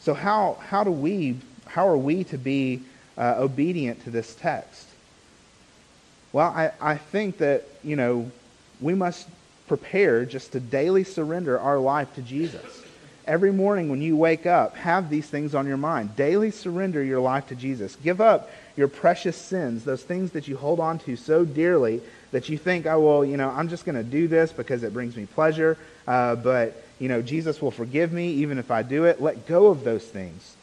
So 0.00 0.14
how, 0.14 0.58
how 0.68 0.84
do 0.84 0.90
we, 0.90 1.36
how 1.66 1.86
are 1.88 1.96
we 1.96 2.24
to 2.24 2.38
be 2.38 2.82
uh, 3.16 3.36
obedient 3.38 4.02
to 4.04 4.10
this 4.10 4.34
text? 4.34 4.88
Well, 6.32 6.48
I, 6.48 6.72
I 6.80 6.96
think 6.96 7.38
that, 7.38 7.64
you 7.84 7.96
know, 7.96 8.30
we 8.80 8.94
must 8.94 9.28
prepare 9.68 10.24
just 10.24 10.52
to 10.52 10.60
daily 10.60 11.04
surrender 11.04 11.58
our 11.58 11.78
life 11.78 12.14
to 12.14 12.22
Jesus. 12.22 12.82
Every 13.26 13.52
morning 13.52 13.90
when 13.90 14.00
you 14.00 14.16
wake 14.16 14.46
up, 14.46 14.74
have 14.76 15.10
these 15.10 15.26
things 15.26 15.54
on 15.54 15.66
your 15.66 15.76
mind. 15.76 16.16
Daily 16.16 16.50
surrender 16.50 17.04
your 17.04 17.20
life 17.20 17.48
to 17.48 17.54
Jesus. 17.54 17.94
Give 17.96 18.20
up 18.20 18.50
your 18.74 18.88
precious 18.88 19.36
sins, 19.36 19.84
those 19.84 20.02
things 20.02 20.32
that 20.32 20.48
you 20.48 20.56
hold 20.56 20.80
on 20.80 20.98
to 21.00 21.14
so 21.16 21.44
dearly 21.44 22.00
that 22.30 22.48
you 22.48 22.56
think, 22.56 22.86
oh, 22.86 23.00
well, 23.00 23.24
you 23.24 23.36
know, 23.36 23.50
I'm 23.50 23.68
just 23.68 23.84
going 23.84 23.96
to 23.96 24.02
do 24.02 24.28
this 24.28 24.50
because 24.52 24.82
it 24.82 24.94
brings 24.94 25.14
me 25.16 25.26
pleasure, 25.26 25.76
uh, 26.06 26.36
but, 26.36 26.82
you 26.98 27.08
know, 27.08 27.20
Jesus 27.20 27.60
will 27.60 27.70
forgive 27.70 28.12
me 28.12 28.28
even 28.34 28.58
if 28.58 28.70
I 28.70 28.82
do 28.82 29.04
it. 29.04 29.20
Let 29.20 29.46
go 29.46 29.66
of 29.66 29.84
those 29.84 30.04
things. 30.04 30.54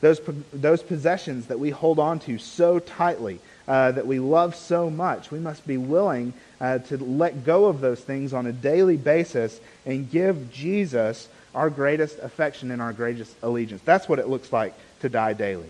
Those, 0.00 0.20
those 0.52 0.82
possessions 0.82 1.46
that 1.46 1.58
we 1.58 1.70
hold 1.70 1.98
on 1.98 2.20
to 2.20 2.38
so 2.38 2.78
tightly, 2.78 3.40
uh, 3.66 3.92
that 3.92 4.06
we 4.06 4.18
love 4.18 4.54
so 4.54 4.90
much, 4.90 5.30
we 5.30 5.38
must 5.38 5.66
be 5.66 5.76
willing 5.76 6.34
uh, 6.64 6.78
to 6.78 6.96
let 6.96 7.44
go 7.44 7.66
of 7.66 7.82
those 7.82 8.00
things 8.00 8.32
on 8.32 8.46
a 8.46 8.52
daily 8.52 8.96
basis 8.96 9.60
and 9.84 10.10
give 10.10 10.50
Jesus 10.50 11.28
our 11.54 11.68
greatest 11.68 12.18
affection 12.20 12.70
and 12.70 12.80
our 12.80 12.94
greatest 12.94 13.36
allegiance. 13.42 13.82
That's 13.84 14.08
what 14.08 14.18
it 14.18 14.28
looks 14.28 14.50
like 14.50 14.72
to 15.00 15.10
die 15.10 15.34
daily. 15.34 15.68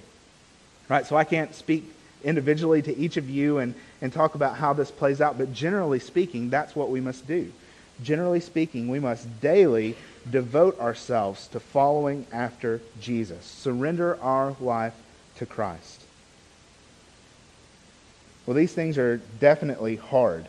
Right? 0.89 1.05
So 1.05 1.17
I 1.17 1.25
can't 1.25 1.53
speak 1.53 1.83
individually 2.23 2.81
to 2.83 2.97
each 2.97 3.17
of 3.17 3.29
you 3.29 3.59
and, 3.59 3.75
and 4.01 4.13
talk 4.13 4.37
about 4.37 4.57
how 4.57 4.73
this 4.73 4.93
plays 4.93 5.21
out, 5.21 5.37
but 5.37 5.53
generally 5.53 5.99
speaking, 5.99 6.49
that's 6.49 6.77
what 6.77 6.91
we 6.91 7.01
must 7.01 7.27
do. 7.27 7.53
Generally 8.05 8.41
speaking, 8.41 8.89
we 8.89 9.01
must 9.01 9.41
daily 9.41 9.97
devote 10.31 10.79
ourselves 10.79 11.49
to 11.49 11.59
following 11.59 12.25
after 12.33 12.81
Jesus, 13.01 13.45
surrender 13.45 14.17
our 14.23 14.55
life 14.61 14.95
to 15.39 15.45
Christ. 15.45 16.03
Well, 18.47 18.55
these 18.55 18.73
things 18.73 18.97
are 18.97 19.21
definitely 19.41 19.97
hard. 19.97 20.47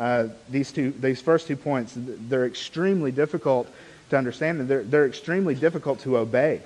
Uh, 0.00 0.28
these 0.48 0.72
two, 0.72 0.92
these 0.92 1.20
first 1.20 1.46
two 1.46 1.56
points, 1.56 1.92
they're 1.94 2.46
extremely 2.46 3.12
difficult 3.12 3.68
to 4.08 4.16
understand, 4.16 4.58
and 4.58 4.66
they're, 4.66 4.82
they're 4.82 5.06
extremely 5.06 5.54
difficult 5.54 6.00
to 6.00 6.16
obey. 6.16 6.62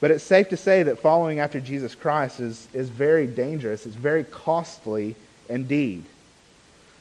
But 0.00 0.10
it's 0.10 0.22
safe 0.22 0.50
to 0.50 0.56
say 0.56 0.82
that 0.82 0.98
following 0.98 1.40
after 1.40 1.60
Jesus 1.60 1.94
Christ 1.94 2.38
is, 2.40 2.68
is 2.74 2.90
very 2.90 3.26
dangerous. 3.26 3.86
It's 3.86 3.96
very 3.96 4.24
costly 4.24 5.16
indeed. 5.48 6.04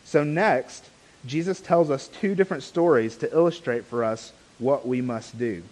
So, 0.05 0.23
next, 0.23 0.85
Jesus 1.25 1.59
tells 1.59 1.89
us 1.89 2.07
two 2.07 2.33
different 2.33 2.63
stories 2.63 3.17
to 3.17 3.31
illustrate 3.31 3.85
for 3.85 4.05
us 4.05 4.31
what 4.57 4.87
we 4.87 5.01
must 5.01 5.37
do. 5.37 5.63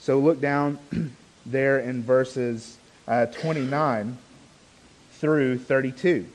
So, 0.00 0.18
look 0.18 0.40
down 0.40 0.80
there 1.46 1.78
in 1.78 2.02
verses 2.02 2.78
uh, 3.06 3.26
29 3.26 4.18
through 5.12 5.58
32. 5.58 6.26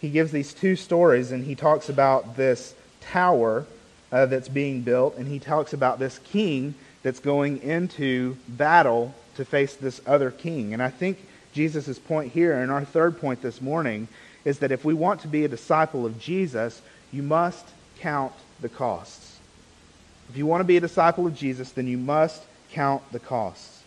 He 0.00 0.10
gives 0.10 0.30
these 0.30 0.54
two 0.54 0.76
stories, 0.76 1.32
and 1.32 1.44
he 1.44 1.54
talks 1.54 1.88
about 1.88 2.36
this 2.36 2.74
tower 3.00 3.66
uh, 4.12 4.26
that's 4.26 4.48
being 4.48 4.82
built, 4.82 5.16
and 5.16 5.26
he 5.26 5.38
talks 5.38 5.72
about 5.72 5.98
this 5.98 6.18
king 6.18 6.74
that's 7.02 7.20
going 7.20 7.62
into 7.62 8.36
battle 8.46 9.14
to 9.36 9.44
face 9.44 9.74
this 9.74 10.00
other 10.06 10.30
king. 10.30 10.72
And 10.72 10.82
I 10.82 10.90
think 10.90 11.18
Jesus' 11.52 11.98
point 11.98 12.32
here, 12.32 12.60
and 12.60 12.70
our 12.70 12.84
third 12.84 13.20
point 13.20 13.42
this 13.42 13.60
morning, 13.60 14.08
is 14.44 14.60
that 14.60 14.72
if 14.72 14.84
we 14.84 14.94
want 14.94 15.20
to 15.22 15.28
be 15.28 15.44
a 15.44 15.48
disciple 15.48 16.06
of 16.06 16.18
Jesus, 16.20 16.80
you 17.12 17.22
must 17.22 17.66
count 17.98 18.32
the 18.60 18.68
costs. 18.68 19.38
If 20.28 20.36
you 20.36 20.46
want 20.46 20.60
to 20.60 20.66
be 20.66 20.76
a 20.76 20.80
disciple 20.80 21.26
of 21.26 21.34
Jesus, 21.34 21.72
then 21.72 21.86
you 21.86 21.98
must 21.98 22.42
count 22.72 23.02
the 23.12 23.18
costs. 23.18 23.82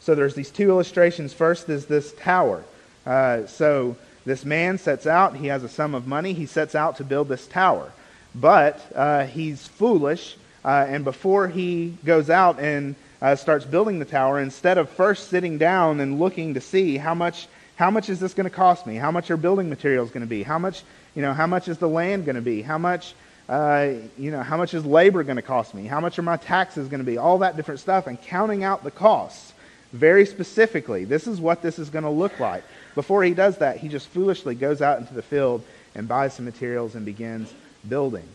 So 0.00 0.14
there's 0.14 0.34
these 0.34 0.50
two 0.50 0.68
illustrations. 0.70 1.32
First 1.32 1.68
is 1.68 1.86
this 1.86 2.12
tower. 2.14 2.64
Uh, 3.06 3.46
so 3.46 3.96
this 4.24 4.44
man 4.44 4.78
sets 4.78 5.06
out, 5.06 5.36
he 5.36 5.48
has 5.48 5.64
a 5.64 5.68
sum 5.68 5.94
of 5.94 6.06
money, 6.06 6.32
he 6.32 6.46
sets 6.46 6.74
out 6.74 6.96
to 6.96 7.04
build 7.04 7.28
this 7.28 7.46
tower. 7.46 7.92
But 8.34 8.80
uh, 8.94 9.26
he's 9.26 9.66
foolish 9.66 10.36
uh, 10.64 10.86
and 10.88 11.04
before 11.04 11.48
he 11.48 11.96
goes 12.04 12.30
out 12.30 12.60
and 12.60 12.94
uh, 13.20 13.36
starts 13.36 13.64
building 13.64 13.98
the 13.98 14.04
tower, 14.04 14.40
instead 14.40 14.78
of 14.78 14.88
first 14.90 15.28
sitting 15.28 15.58
down 15.58 16.00
and 16.00 16.18
looking 16.18 16.54
to 16.54 16.60
see 16.60 16.96
how 16.96 17.14
much 17.14 17.48
how 17.76 17.90
much 17.90 18.10
is 18.10 18.20
this 18.20 18.34
going 18.34 18.44
to 18.44 18.54
cost 18.54 18.86
me? 18.86 18.96
How 18.96 19.10
much 19.10 19.30
are 19.30 19.36
building 19.36 19.68
materials 19.68 20.10
going 20.10 20.20
to 20.20 20.28
be? 20.28 20.42
How 20.42 20.58
much 20.58 20.82
you 21.14 21.22
know? 21.22 21.32
How 21.32 21.46
much 21.46 21.68
is 21.68 21.78
the 21.78 21.88
land 21.88 22.24
going 22.24 22.36
to 22.36 22.42
be? 22.42 22.62
How 22.62 22.78
much 22.78 23.14
uh, 23.48 23.90
you 24.18 24.30
know? 24.30 24.42
How 24.42 24.56
much 24.56 24.74
is 24.74 24.84
labor 24.84 25.24
going 25.24 25.36
to 25.36 25.42
cost 25.42 25.74
me? 25.74 25.86
How 25.86 26.00
much 26.00 26.18
are 26.18 26.22
my 26.22 26.36
taxes 26.36 26.88
going 26.88 27.00
to 27.00 27.06
be? 27.06 27.18
All 27.18 27.38
that 27.38 27.56
different 27.56 27.80
stuff, 27.80 28.06
and 28.06 28.20
counting 28.20 28.62
out 28.62 28.84
the 28.84 28.90
costs 28.90 29.52
very 29.92 30.26
specifically. 30.26 31.04
This 31.04 31.26
is 31.26 31.40
what 31.40 31.62
this 31.62 31.78
is 31.78 31.90
going 31.90 32.04
to 32.04 32.10
look 32.10 32.40
like. 32.40 32.64
Before 32.94 33.22
he 33.22 33.34
does 33.34 33.58
that, 33.58 33.78
he 33.78 33.88
just 33.88 34.08
foolishly 34.08 34.54
goes 34.54 34.82
out 34.82 34.98
into 34.98 35.14
the 35.14 35.22
field 35.22 35.64
and 35.94 36.08
buys 36.08 36.34
some 36.34 36.44
materials 36.44 36.94
and 36.94 37.04
begins 37.04 37.52
building. 37.88 38.26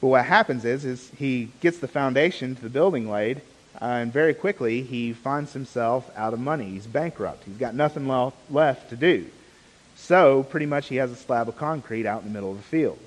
But 0.00 0.08
what 0.08 0.24
happens 0.24 0.64
is, 0.64 0.84
is 0.84 1.10
he 1.16 1.50
gets 1.60 1.78
the 1.78 1.88
foundation 1.88 2.54
to 2.54 2.62
the 2.62 2.68
building 2.68 3.10
laid, 3.10 3.38
uh, 3.80 3.84
and 3.84 4.12
very 4.12 4.34
quickly 4.34 4.82
he 4.82 5.12
finds 5.12 5.52
himself 5.52 6.10
out 6.16 6.32
of 6.32 6.40
money. 6.40 6.70
He's 6.70 6.86
bankrupt. 6.86 7.44
He's 7.44 7.56
got 7.56 7.74
nothing 7.74 8.06
left 8.50 8.90
to 8.90 8.96
do. 8.96 9.26
So 9.96 10.42
pretty 10.44 10.66
much 10.66 10.88
he 10.88 10.96
has 10.96 11.10
a 11.10 11.16
slab 11.16 11.48
of 11.48 11.56
concrete 11.56 12.06
out 12.06 12.22
in 12.22 12.28
the 12.28 12.34
middle 12.34 12.50
of 12.50 12.58
the 12.58 12.62
field, 12.62 12.98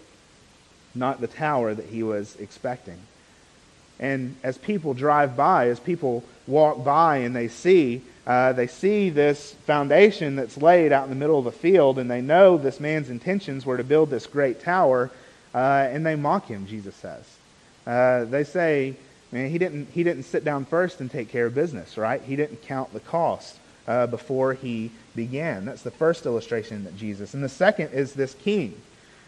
not 0.96 1.22
the 1.22 1.28
tower 1.28 1.74
that 1.74 1.86
he 1.86 2.04
was 2.04 2.36
expecting. 2.38 2.98
And 4.00 4.36
as 4.44 4.58
people 4.58 4.94
drive 4.94 5.36
by, 5.36 5.68
as 5.68 5.80
people 5.80 6.24
walk 6.48 6.84
by 6.84 7.18
and 7.18 7.36
they 7.36 7.48
see, 7.48 8.02
uh, 8.26 8.54
they 8.54 8.68
see 8.68 9.10
this 9.10 9.54
foundation 9.66 10.36
that's 10.36 10.58
laid 10.58 10.92
out 10.92 11.04
in 11.04 11.10
the 11.10 11.16
middle 11.16 11.40
of 11.40 11.46
the 11.46 11.52
field, 11.52 11.98
and 12.00 12.10
they 12.10 12.22
know 12.22 12.58
this 12.58 12.80
man's 12.80 13.10
intentions 13.10 13.66
were 13.66 13.78
to 13.78 13.84
build 13.84 14.10
this 14.10 14.28
great 14.28 14.62
tower 14.62 15.12
uh, 15.54 15.88
and 15.92 16.06
they 16.06 16.16
mock 16.16 16.48
him, 16.48 16.68
Jesus 16.68 16.96
says. 16.96 17.24
Uh, 17.86 18.26
they 18.26 18.44
say, 18.44 18.96
man, 19.32 19.50
he 19.50 19.58
didn't, 19.58 19.90
he 19.92 20.04
didn't 20.04 20.24
sit 20.24 20.46
down 20.46 20.66
first 20.66 21.02
and 21.02 21.10
take 21.10 21.30
care 21.30 21.48
of 21.48 21.56
business, 21.56 21.98
right? 21.98 22.22
He 22.22 22.36
didn't 22.36 22.62
count 22.64 22.94
the 22.94 23.00
cost 23.00 23.58
uh, 23.88 24.08
before 24.08 24.54
he 24.54 24.92
began. 25.16 25.66
That's 25.66 25.82
the 25.82 25.92
first 25.92 26.26
illustration 26.26 26.84
that 26.84 26.96
Jesus. 26.98 27.34
And 27.34 27.44
the 27.44 27.50
second 27.50 27.94
is 27.94 28.14
this 28.14 28.36
king. 28.36 28.80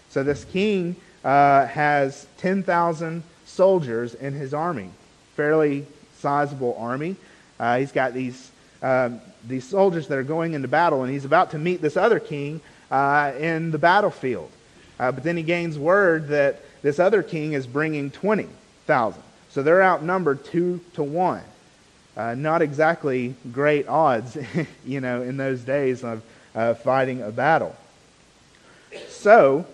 So 0.09 0.23
this 0.23 0.45
king 0.45 0.95
uh, 1.23 1.65
has 1.67 2.27
10,000 2.37 3.23
soldiers 3.51 4.13
in 4.13 4.33
his 4.33 4.53
army, 4.53 4.89
fairly 5.35 5.85
sizable 6.19 6.75
army. 6.79 7.15
Uh, 7.59 7.77
he's 7.77 7.91
got 7.91 8.13
these 8.13 8.49
um, 8.81 9.21
these 9.47 9.63
soldiers 9.63 10.07
that 10.07 10.17
are 10.17 10.23
going 10.23 10.53
into 10.53 10.67
battle, 10.67 11.03
and 11.03 11.11
he's 11.11 11.25
about 11.25 11.51
to 11.51 11.59
meet 11.59 11.81
this 11.81 11.97
other 11.97 12.19
king 12.19 12.61
uh, 12.89 13.31
in 13.37 13.69
the 13.69 13.77
battlefield. 13.77 14.49
Uh, 14.99 15.11
but 15.11 15.23
then 15.23 15.37
he 15.37 15.43
gains 15.43 15.77
word 15.77 16.29
that 16.29 16.61
this 16.81 16.97
other 16.97 17.21
king 17.21 17.53
is 17.53 17.67
bringing 17.67 18.09
20,000. 18.09 19.21
So 19.49 19.61
they're 19.61 19.83
outnumbered 19.83 20.45
two 20.45 20.79
to 20.93 21.03
one. 21.03 21.43
Uh, 22.17 22.33
not 22.33 22.61
exactly 22.63 23.35
great 23.51 23.87
odds, 23.87 24.37
you 24.85 24.99
know, 24.99 25.21
in 25.21 25.37
those 25.37 25.61
days 25.61 26.03
of 26.03 26.23
fighting 26.79 27.21
a 27.21 27.31
battle. 27.31 27.75
So 29.09 29.65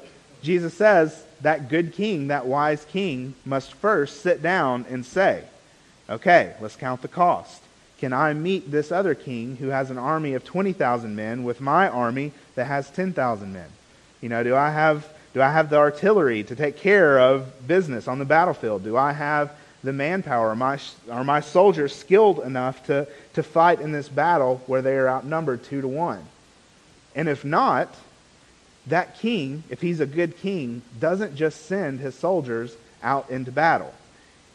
Jesus 0.42 0.74
says 0.74 1.24
that 1.42 1.70
good 1.70 1.94
king, 1.94 2.28
that 2.28 2.46
wise 2.46 2.86
king, 2.86 3.34
must 3.46 3.74
first 3.74 4.22
sit 4.22 4.42
down 4.42 4.86
and 4.90 5.06
say, 5.06 5.44
okay, 6.10 6.56
let's 6.62 6.76
count 6.76 7.02
the 7.02 7.08
cost. 7.08 7.62
Can 8.00 8.14
I 8.14 8.34
meet 8.34 8.70
this 8.70 8.92
other 8.92 9.16
king 9.16 9.56
who 9.56 9.70
has 9.70 9.90
an 9.90 9.98
army 9.98 10.34
of 10.34 10.46
20,000 10.46 11.16
men 11.16 11.44
with 11.44 11.60
my 11.60 11.88
army 11.90 12.32
that 12.56 12.66
has 12.66 12.90
10,000 12.92 13.52
men? 13.52 13.70
You 14.22 14.30
know, 14.30 14.44
do 14.44 14.56
I 14.56 14.72
have 14.72 15.08
do 15.38 15.44
I 15.44 15.52
have 15.52 15.70
the 15.70 15.78
artillery 15.78 16.44
to 16.46 16.56
take 16.56 16.78
care 16.78 17.20
of 17.20 17.68
business 17.68 18.08
on 18.08 18.18
the 18.18 18.26
battlefield? 18.26 18.84
Do 18.84 18.98
I 18.98 19.12
have 19.12 19.52
the 19.84 19.94
manpower? 19.94 20.50
Are 20.50 20.56
my, 20.56 20.80
are 21.12 21.24
my 21.24 21.42
soldiers 21.42 21.94
skilled 21.94 22.40
enough 22.40 22.84
to, 22.88 23.08
to 23.34 23.44
fight 23.44 23.80
in 23.80 23.92
this 23.92 24.10
battle 24.10 24.64
where 24.66 24.82
they 24.82 24.96
are 24.98 25.08
outnumbered 25.08 25.64
two 25.64 25.82
to 25.82 25.88
one? 25.88 26.26
And 27.16 27.30
if 27.30 27.46
not, 27.46 27.94
that 28.90 29.20
king, 29.20 29.64
if 29.70 29.82
he's 29.82 30.00
a 30.00 30.06
good 30.06 30.38
king, 30.38 30.82
doesn't 31.00 31.36
just 31.36 31.66
send 31.66 32.00
his 32.00 32.16
soldiers 32.16 32.76
out 33.04 33.30
into 33.30 33.52
battle. 33.52 33.94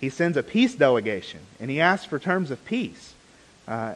He 0.01 0.11
sends 0.11 0.37
a 0.37 0.42
peace 0.42 0.75
delegation 0.75 1.40
and 1.61 1.71
he 1.71 1.81
asks 1.81 2.07
for 2.07 2.18
terms 2.18 2.51
of 2.51 2.64
peace. 2.64 3.14
Uh, 3.68 3.95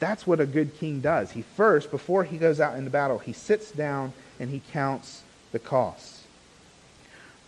that's 0.00 0.26
what 0.26 0.40
a 0.40 0.46
good 0.46 0.76
king 0.78 1.00
does. 1.00 1.30
He 1.30 1.42
first, 1.42 1.90
before 1.90 2.24
he 2.24 2.38
goes 2.38 2.58
out 2.58 2.76
into 2.76 2.90
battle, 2.90 3.18
he 3.18 3.32
sits 3.32 3.70
down 3.70 4.12
and 4.40 4.50
he 4.50 4.62
counts 4.72 5.22
the 5.52 5.58
costs. 5.58 6.24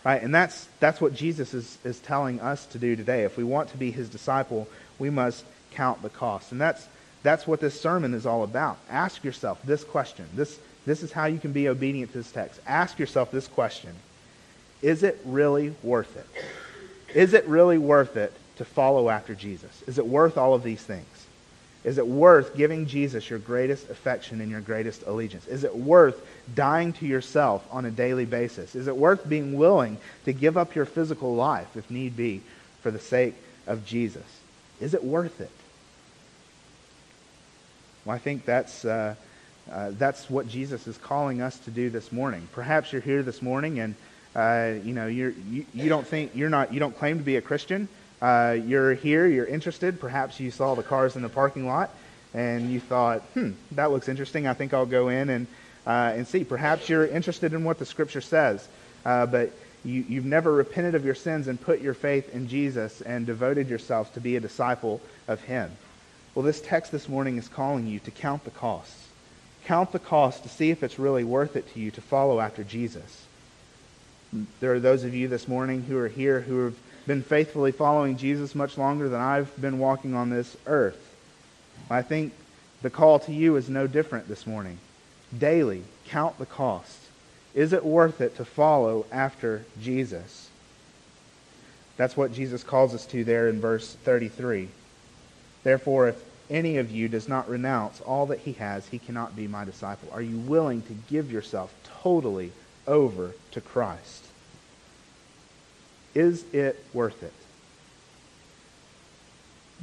Right? 0.05 0.21
And 0.21 0.33
that's, 0.33 0.67
that's 0.79 1.01
what 1.01 1.13
Jesus 1.15 1.53
is, 1.53 1.77
is 1.83 1.99
telling 1.99 2.39
us 2.39 2.65
to 2.67 2.77
do 2.77 2.95
today. 2.95 3.23
If 3.23 3.37
we 3.37 3.43
want 3.43 3.69
to 3.69 3.77
be 3.77 3.89
his 3.89 4.09
disciple, 4.09 4.67
we 4.99 5.09
must 5.09 5.43
count 5.71 6.01
the 6.01 6.09
costs. 6.09 6.51
And 6.51 6.61
that's, 6.61 6.87
that's 7.23 7.47
what 7.47 7.59
this 7.59 7.79
sermon 7.79 8.13
is 8.13 8.25
all 8.25 8.43
about. 8.43 8.77
Ask 8.89 9.23
yourself 9.23 9.61
this 9.63 9.83
question. 9.83 10.25
This, 10.35 10.59
this 10.85 11.03
is 11.03 11.11
how 11.11 11.25
you 11.25 11.39
can 11.39 11.51
be 11.51 11.69
obedient 11.69 12.11
to 12.11 12.17
this 12.17 12.31
text. 12.31 12.59
Ask 12.67 12.99
yourself 12.99 13.31
this 13.31 13.47
question 13.47 13.93
Is 14.81 15.03
it 15.03 15.19
really 15.25 15.75
worth 15.83 16.15
it? 16.17 16.27
Is 17.15 17.33
it 17.33 17.47
really 17.47 17.77
worth 17.77 18.17
it 18.17 18.33
to 18.57 18.65
follow 18.65 19.09
after 19.09 19.35
Jesus? 19.35 19.83
Is 19.87 19.97
it 19.97 20.05
worth 20.05 20.37
all 20.37 20.53
of 20.53 20.63
these 20.63 20.81
things? 20.81 21.05
Is 21.83 21.97
it 21.97 22.07
worth 22.07 22.55
giving 22.55 22.85
Jesus 22.85 23.29
your 23.29 23.39
greatest 23.39 23.89
affection 23.89 24.39
and 24.39 24.49
your 24.49 24.61
greatest 24.61 25.03
allegiance? 25.05 25.47
Is 25.47 25.65
it 25.65 25.75
worth 25.75 26.25
dying 26.55 26.93
to 26.93 27.05
yourself 27.05 27.67
on 27.71 27.85
a 27.85 27.91
daily 27.91 28.25
basis? 28.25 28.73
Is 28.73 28.87
it 28.87 28.95
worth 28.95 29.27
being 29.27 29.57
willing 29.57 29.97
to 30.23 30.31
give 30.31 30.55
up 30.55 30.75
your 30.75 30.85
physical 30.85 31.35
life, 31.35 31.75
if 31.75 31.91
need 31.91 32.15
be, 32.15 32.41
for 32.81 32.89
the 32.89 32.99
sake 32.99 33.35
of 33.67 33.85
Jesus? 33.85 34.23
Is 34.79 34.93
it 34.93 35.03
worth 35.03 35.41
it? 35.41 35.51
Well, 38.05 38.15
I 38.15 38.19
think 38.19 38.45
that's, 38.45 38.85
uh, 38.85 39.15
uh, 39.71 39.91
that's 39.93 40.29
what 40.29 40.47
Jesus 40.47 40.87
is 40.87 40.97
calling 40.97 41.41
us 41.41 41.57
to 41.59 41.71
do 41.71 41.89
this 41.89 42.11
morning. 42.11 42.47
Perhaps 42.51 42.91
you're 42.91 43.01
here 43.01 43.23
this 43.23 43.41
morning 43.41 43.79
and 43.79 43.95
uh, 44.35 44.73
you 44.83 44.93
know 44.93 45.07
you're, 45.07 45.33
you, 45.49 45.65
you 45.73 45.89
don't 45.89 46.05
think 46.05 46.31
you're 46.35 46.49
not 46.49 46.73
you 46.73 46.79
don't 46.79 46.97
claim 46.97 47.17
to 47.17 47.23
be 47.23 47.37
a 47.37 47.41
Christian. 47.41 47.87
Uh, 48.21 48.57
you're 48.65 48.93
here, 48.93 49.27
you're 49.27 49.45
interested. 49.45 49.99
Perhaps 49.99 50.39
you 50.39 50.49
saw 50.49 50.75
the 50.75 50.83
cars 50.83 51.15
in 51.15 51.21
the 51.21 51.29
parking 51.29 51.67
lot 51.67 51.91
and 52.33 52.71
you 52.71 52.79
thought, 52.79 53.21
hmm, 53.33 53.51
that 53.73 53.91
looks 53.91 54.09
interesting. 54.09 54.47
I 54.47 54.53
think 54.53 54.73
I'll 54.73 54.85
go 54.85 55.09
in 55.09 55.29
and 55.29 55.47
uh, 55.85 56.13
and 56.15 56.27
see. 56.27 56.43
Perhaps 56.43 56.89
you're 56.89 57.05
interested 57.05 57.53
in 57.53 57.63
what 57.63 57.79
the 57.79 57.85
Scripture 57.85 58.21
says, 58.21 58.67
uh, 59.05 59.25
but 59.25 59.51
you, 59.85 60.05
you've 60.07 60.25
never 60.25 60.51
repented 60.51 60.95
of 60.95 61.05
your 61.05 61.15
sins 61.15 61.47
and 61.47 61.59
put 61.59 61.81
your 61.81 61.93
faith 61.93 62.33
in 62.33 62.47
Jesus 62.47 63.01
and 63.01 63.25
devoted 63.25 63.69
yourself 63.69 64.13
to 64.13 64.21
be 64.21 64.35
a 64.35 64.39
disciple 64.39 65.01
of 65.27 65.41
Him. 65.41 65.71
Well, 66.33 66.43
this 66.43 66.61
text 66.61 66.91
this 66.91 67.09
morning 67.09 67.37
is 67.37 67.47
calling 67.47 67.85
you 67.87 67.99
to 67.99 68.11
count 68.11 68.43
the 68.45 68.51
costs. 68.51 69.02
Count 69.65 69.91
the 69.91 69.99
cost 69.99 70.43
to 70.43 70.49
see 70.49 70.71
if 70.71 70.83
it's 70.83 70.99
really 70.99 71.23
worth 71.23 71.55
it 71.55 71.71
to 71.73 71.79
you 71.79 71.91
to 71.91 72.01
follow 72.01 72.39
after 72.39 72.63
Jesus. 72.63 73.25
There 74.59 74.73
are 74.73 74.79
those 74.79 75.03
of 75.03 75.13
you 75.13 75.27
this 75.27 75.47
morning 75.47 75.83
who 75.83 75.97
are 75.97 76.07
here 76.07 76.41
who 76.41 76.65
have 76.65 76.75
been 77.05 77.21
faithfully 77.21 77.71
following 77.71 78.17
Jesus 78.17 78.55
much 78.55 78.77
longer 78.77 79.09
than 79.09 79.21
I've 79.21 79.59
been 79.61 79.79
walking 79.79 80.15
on 80.15 80.29
this 80.29 80.57
earth. 80.65 81.15
I 81.89 82.01
think 82.01 82.33
the 82.81 82.89
call 82.89 83.19
to 83.19 83.31
you 83.31 83.55
is 83.55 83.69
no 83.69 83.87
different 83.87 84.27
this 84.27 84.47
morning 84.47 84.79
daily. 85.37 85.83
Count 86.07 86.37
the 86.37 86.45
cost. 86.45 86.99
Is 87.53 87.73
it 87.73 87.85
worth 87.85 88.21
it 88.21 88.35
to 88.37 88.45
follow 88.45 89.05
after 89.11 89.65
Jesus? 89.81 90.49
That's 91.97 92.17
what 92.17 92.33
Jesus 92.33 92.63
calls 92.63 92.93
us 92.93 93.05
to 93.07 93.23
there 93.23 93.47
in 93.47 93.61
verse 93.61 93.93
33. 94.03 94.69
Therefore, 95.63 96.09
if 96.09 96.32
any 96.49 96.77
of 96.77 96.91
you 96.91 97.07
does 97.07 97.27
not 97.27 97.49
renounce 97.49 98.01
all 98.01 98.27
that 98.27 98.39
he 98.39 98.53
has, 98.53 98.87
he 98.87 98.99
cannot 98.99 99.35
be 99.35 99.47
my 99.47 99.65
disciple. 99.65 100.09
Are 100.11 100.21
you 100.21 100.37
willing 100.37 100.81
to 100.83 100.93
give 101.09 101.31
yourself 101.31 101.73
totally 102.01 102.51
over 102.87 103.31
to 103.51 103.61
Christ? 103.61 104.25
Is 106.13 106.43
it 106.53 106.83
worth 106.93 107.23
it? 107.23 107.33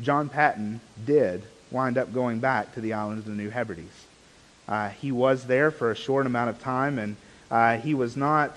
John 0.03 0.29
Paton 0.29 0.81
did 1.05 1.43
wind 1.71 1.99
up 1.99 2.13
going 2.13 2.41
back 2.41 2.75
to 2.75 2.81
the 2.81 2.93
island 2.93 3.19
of 3.19 3.25
the 3.25 3.33
New 3.33 3.51
Hebrides. 3.51 4.07
Uh, 4.69 4.89
he 4.89 5.13
was 5.13 5.47
there 5.47 5.71
for 5.71 5.91
a 5.91 5.97
short 5.97 6.27
amount 6.27 6.51
of 6.51 6.61
time, 6.61 6.99
and 6.99 7.17
uh, 7.51 7.77
he 7.77 7.95
was 7.95 8.17
not 8.17 8.57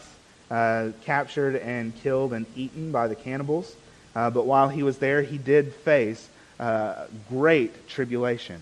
uh, 0.52 0.90
captured 1.04 1.56
and 1.56 1.96
killed 2.02 2.34
and 2.34 2.46
eaten 2.56 2.92
by 2.92 3.08
the 3.08 3.16
cannibals. 3.16 3.76
Uh, 4.16 4.30
but 4.30 4.46
while 4.46 4.70
he 4.70 4.84
was 4.84 5.00
there, 5.00 5.24
he 5.24 5.38
did 5.38 5.74
face 5.74 6.30
uh, 6.60 7.06
great 7.30 7.88
tribulation. 7.88 8.62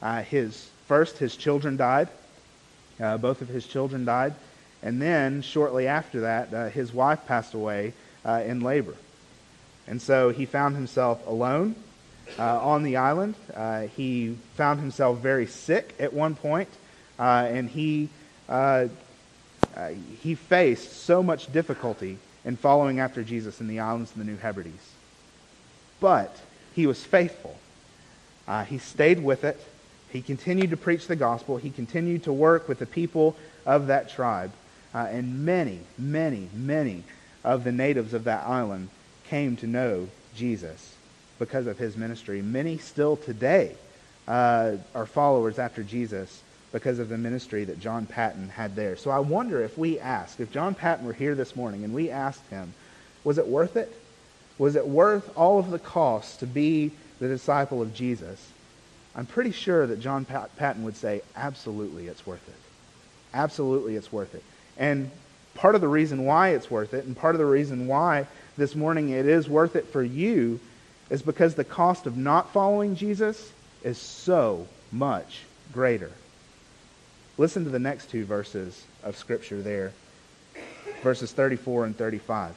Uh, 0.00 0.22
his 0.22 0.68
first, 0.86 1.18
his 1.18 1.36
children 1.36 1.76
died. 1.76 2.08
both 2.98 3.40
of 3.42 3.48
his 3.48 3.66
children 3.66 4.04
died, 4.04 4.34
and 4.82 5.00
then 5.00 5.42
shortly 5.42 5.86
after 5.86 6.22
that, 6.22 6.72
his 6.72 6.92
wife 6.92 7.26
passed 7.26 7.54
away 7.54 7.92
in 8.24 8.60
labor. 8.60 8.94
And 9.86 10.00
so 10.00 10.30
he 10.30 10.46
found 10.46 10.76
himself 10.76 11.26
alone 11.26 11.74
uh, 12.38 12.60
on 12.60 12.82
the 12.82 12.96
island. 12.96 13.34
Uh, 13.54 13.82
he 13.82 14.36
found 14.54 14.80
himself 14.80 15.18
very 15.18 15.46
sick 15.46 15.94
at 15.98 16.12
one 16.12 16.34
point, 16.34 16.68
uh, 17.18 17.46
and 17.48 17.68
he, 17.68 18.08
uh, 18.48 18.86
uh, 19.76 19.88
he 20.22 20.34
faced 20.34 21.04
so 21.04 21.22
much 21.22 21.52
difficulty 21.52 22.18
in 22.44 22.56
following 22.56 23.00
after 23.00 23.22
Jesus 23.22 23.60
in 23.60 23.68
the 23.68 23.80
islands 23.80 24.10
of 24.12 24.18
the 24.18 24.24
New 24.24 24.36
Hebrides. 24.36 24.90
But 26.00 26.34
he 26.74 26.86
was 26.86 27.04
faithful. 27.04 27.56
Uh, 28.46 28.64
he 28.64 28.78
stayed 28.78 29.22
with 29.22 29.44
it. 29.44 29.60
He 30.10 30.22
continued 30.22 30.70
to 30.70 30.76
preach 30.76 31.06
the 31.06 31.16
gospel. 31.16 31.56
He 31.56 31.70
continued 31.70 32.24
to 32.24 32.32
work 32.32 32.68
with 32.68 32.78
the 32.78 32.86
people 32.86 33.36
of 33.64 33.86
that 33.86 34.10
tribe. 34.10 34.52
and 34.92 35.44
many, 35.44 35.80
many, 35.98 36.48
many 36.54 37.04
of 37.44 37.64
the 37.64 37.72
natives 37.72 38.12
of 38.12 38.24
that 38.24 38.46
island 38.46 38.88
came 39.28 39.56
to 39.56 39.66
know 39.66 40.08
Jesus 40.34 40.94
because 41.38 41.66
of 41.66 41.78
his 41.78 41.96
ministry. 41.96 42.42
Many 42.42 42.78
still 42.78 43.16
today 43.16 43.74
uh, 44.28 44.76
are 44.94 45.06
followers 45.06 45.58
after 45.58 45.82
Jesus 45.82 46.42
because 46.72 46.98
of 46.98 47.08
the 47.08 47.18
ministry 47.18 47.64
that 47.64 47.80
John 47.80 48.06
Paton 48.06 48.48
had 48.48 48.76
there. 48.76 48.96
So 48.96 49.10
I 49.10 49.18
wonder 49.18 49.62
if 49.62 49.76
we 49.76 49.98
asked, 49.98 50.40
if 50.40 50.50
John 50.52 50.74
Paton 50.74 51.06
were 51.06 51.12
here 51.12 51.34
this 51.34 51.54
morning 51.54 51.84
and 51.84 51.94
we 51.94 52.10
asked 52.10 52.46
him, 52.48 52.72
was 53.24 53.38
it 53.38 53.46
worth 53.46 53.76
it? 53.76 53.92
Was 54.62 54.76
it 54.76 54.86
worth 54.86 55.36
all 55.36 55.58
of 55.58 55.72
the 55.72 55.78
cost 55.80 56.38
to 56.38 56.46
be 56.46 56.92
the 57.18 57.26
disciple 57.26 57.82
of 57.82 57.92
Jesus? 57.94 58.46
I'm 59.16 59.26
pretty 59.26 59.50
sure 59.50 59.88
that 59.88 59.98
John 59.98 60.24
Paton 60.24 60.84
would 60.84 60.94
say, 60.94 61.22
absolutely, 61.34 62.06
it's 62.06 62.24
worth 62.24 62.48
it. 62.48 62.54
Absolutely, 63.34 63.96
it's 63.96 64.12
worth 64.12 64.36
it. 64.36 64.44
And 64.78 65.10
part 65.56 65.74
of 65.74 65.80
the 65.80 65.88
reason 65.88 66.24
why 66.24 66.50
it's 66.50 66.70
worth 66.70 66.94
it, 66.94 67.06
and 67.06 67.16
part 67.16 67.34
of 67.34 67.40
the 67.40 67.44
reason 67.44 67.88
why 67.88 68.28
this 68.56 68.76
morning 68.76 69.08
it 69.08 69.26
is 69.26 69.48
worth 69.48 69.74
it 69.74 69.88
for 69.88 70.04
you, 70.04 70.60
is 71.10 71.22
because 71.22 71.56
the 71.56 71.64
cost 71.64 72.06
of 72.06 72.16
not 72.16 72.52
following 72.52 72.94
Jesus 72.94 73.52
is 73.82 73.98
so 73.98 74.68
much 74.92 75.40
greater. 75.72 76.12
Listen 77.36 77.64
to 77.64 77.70
the 77.70 77.80
next 77.80 78.10
two 78.10 78.24
verses 78.24 78.84
of 79.02 79.16
Scripture 79.16 79.60
there, 79.60 79.92
verses 81.02 81.32
34 81.32 81.86
and 81.86 81.98
35. 81.98 82.54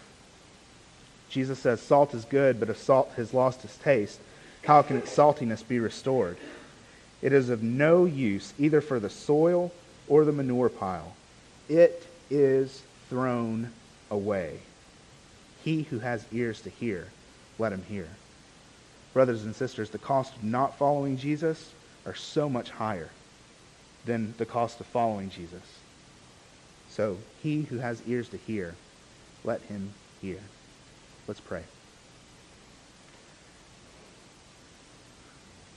Jesus 1.29 1.59
says, 1.59 1.81
Salt 1.81 2.13
is 2.13 2.25
good, 2.25 2.59
but 2.59 2.69
if 2.69 2.77
salt 2.77 3.11
has 3.17 3.33
lost 3.33 3.65
its 3.65 3.77
taste, 3.77 4.19
how 4.63 4.81
can 4.81 4.97
its 4.97 5.15
saltiness 5.15 5.67
be 5.67 5.79
restored? 5.79 6.37
It 7.21 7.33
is 7.33 7.49
of 7.49 7.63
no 7.63 8.05
use 8.05 8.53
either 8.59 8.81
for 8.81 8.99
the 8.99 9.09
soil 9.09 9.71
or 10.07 10.25
the 10.25 10.31
manure 10.31 10.69
pile. 10.69 11.15
It 11.69 12.05
is 12.29 12.83
thrown 13.09 13.71
away. 14.11 14.59
He 15.63 15.83
who 15.83 15.99
has 15.99 16.25
ears 16.31 16.61
to 16.61 16.69
hear, 16.69 17.07
let 17.57 17.71
him 17.71 17.83
hear. 17.89 18.07
brothers 19.13 19.45
and 19.45 19.55
sisters, 19.55 19.89
the 19.89 19.97
cost 19.97 20.35
of 20.35 20.43
not 20.43 20.77
following 20.77 21.17
Jesus 21.17 21.71
are 22.05 22.15
so 22.15 22.49
much 22.49 22.69
higher 22.69 23.09
than 24.05 24.33
the 24.37 24.45
cost 24.45 24.79
of 24.79 24.85
following 24.87 25.29
Jesus. 25.29 25.63
So 26.89 27.17
he 27.41 27.63
who 27.63 27.77
has 27.77 28.01
ears 28.07 28.29
to 28.29 28.37
hear, 28.37 28.75
let 29.43 29.61
him 29.61 29.93
hear. 30.21 30.39
Let's 31.27 31.39
pray. 31.39 31.63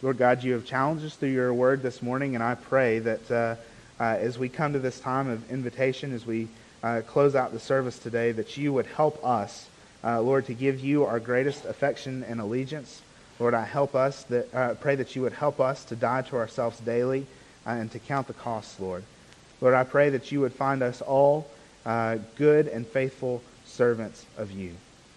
Lord 0.03 0.19
God, 0.19 0.45
you 0.45 0.53
have 0.53 0.67
challenged 0.67 1.07
us 1.07 1.17
through 1.17 1.31
your 1.31 1.55
word 1.55 1.83
this 1.83 2.03
morning, 2.03 2.35
and 2.35 2.45
I 2.45 2.55
pray 2.55 2.99
that 2.99 3.31
uh, 3.31 3.57
uh, 3.99 4.05
as 4.05 4.39
we 4.39 4.51
come 4.51 4.75
to 4.75 4.79
this 4.79 5.01
time 5.01 5.29
of 5.29 5.51
invitation, 5.51 6.13
as 6.13 6.27
we 6.27 6.49
uh, 6.83 7.01
close 7.07 7.35
out 7.35 7.53
the 7.53 7.59
service 7.59 7.99
today, 7.99 8.31
that 8.33 8.59
you 8.59 8.75
would 8.75 8.87
help 8.87 9.25
us, 9.25 9.67
uh, 10.05 10.21
Lord, 10.21 10.45
to 10.47 10.55
give 10.55 10.81
you 10.81 11.05
our 11.05 11.19
greatest 11.19 11.65
affection 11.65 12.25
and 12.29 12.41
allegiance. 12.41 13.01
Lord, 13.41 13.55
I 13.55 13.65
help 13.65 13.95
us 13.95 14.25
that 14.25 14.55
uh, 14.55 14.75
pray 14.75 14.97
that 14.97 15.17
you 15.17 15.23
would 15.23 15.33
help 15.33 15.61
us 15.61 15.83
to 15.87 15.97
die 15.97 16.23
to 16.23 16.37
ourselves 16.37 16.79
daily 16.81 17.27
uh, 17.67 17.71
and 17.71 17.91
to 17.93 17.99
count 17.99 18.27
the 18.27 18.35
costs, 18.35 18.79
Lord. 18.79 19.03
Lord, 19.63 19.75
I 19.75 19.85
pray 19.85 20.11
that 20.11 20.31
you 20.31 20.41
would 20.43 20.53
find 20.53 20.83
us 20.83 21.01
all 21.01 21.49
good 22.37 22.69
and 22.69 22.87
faithful 22.87 23.43
servants 23.65 24.27
of 24.37 24.53
you. 24.53 24.73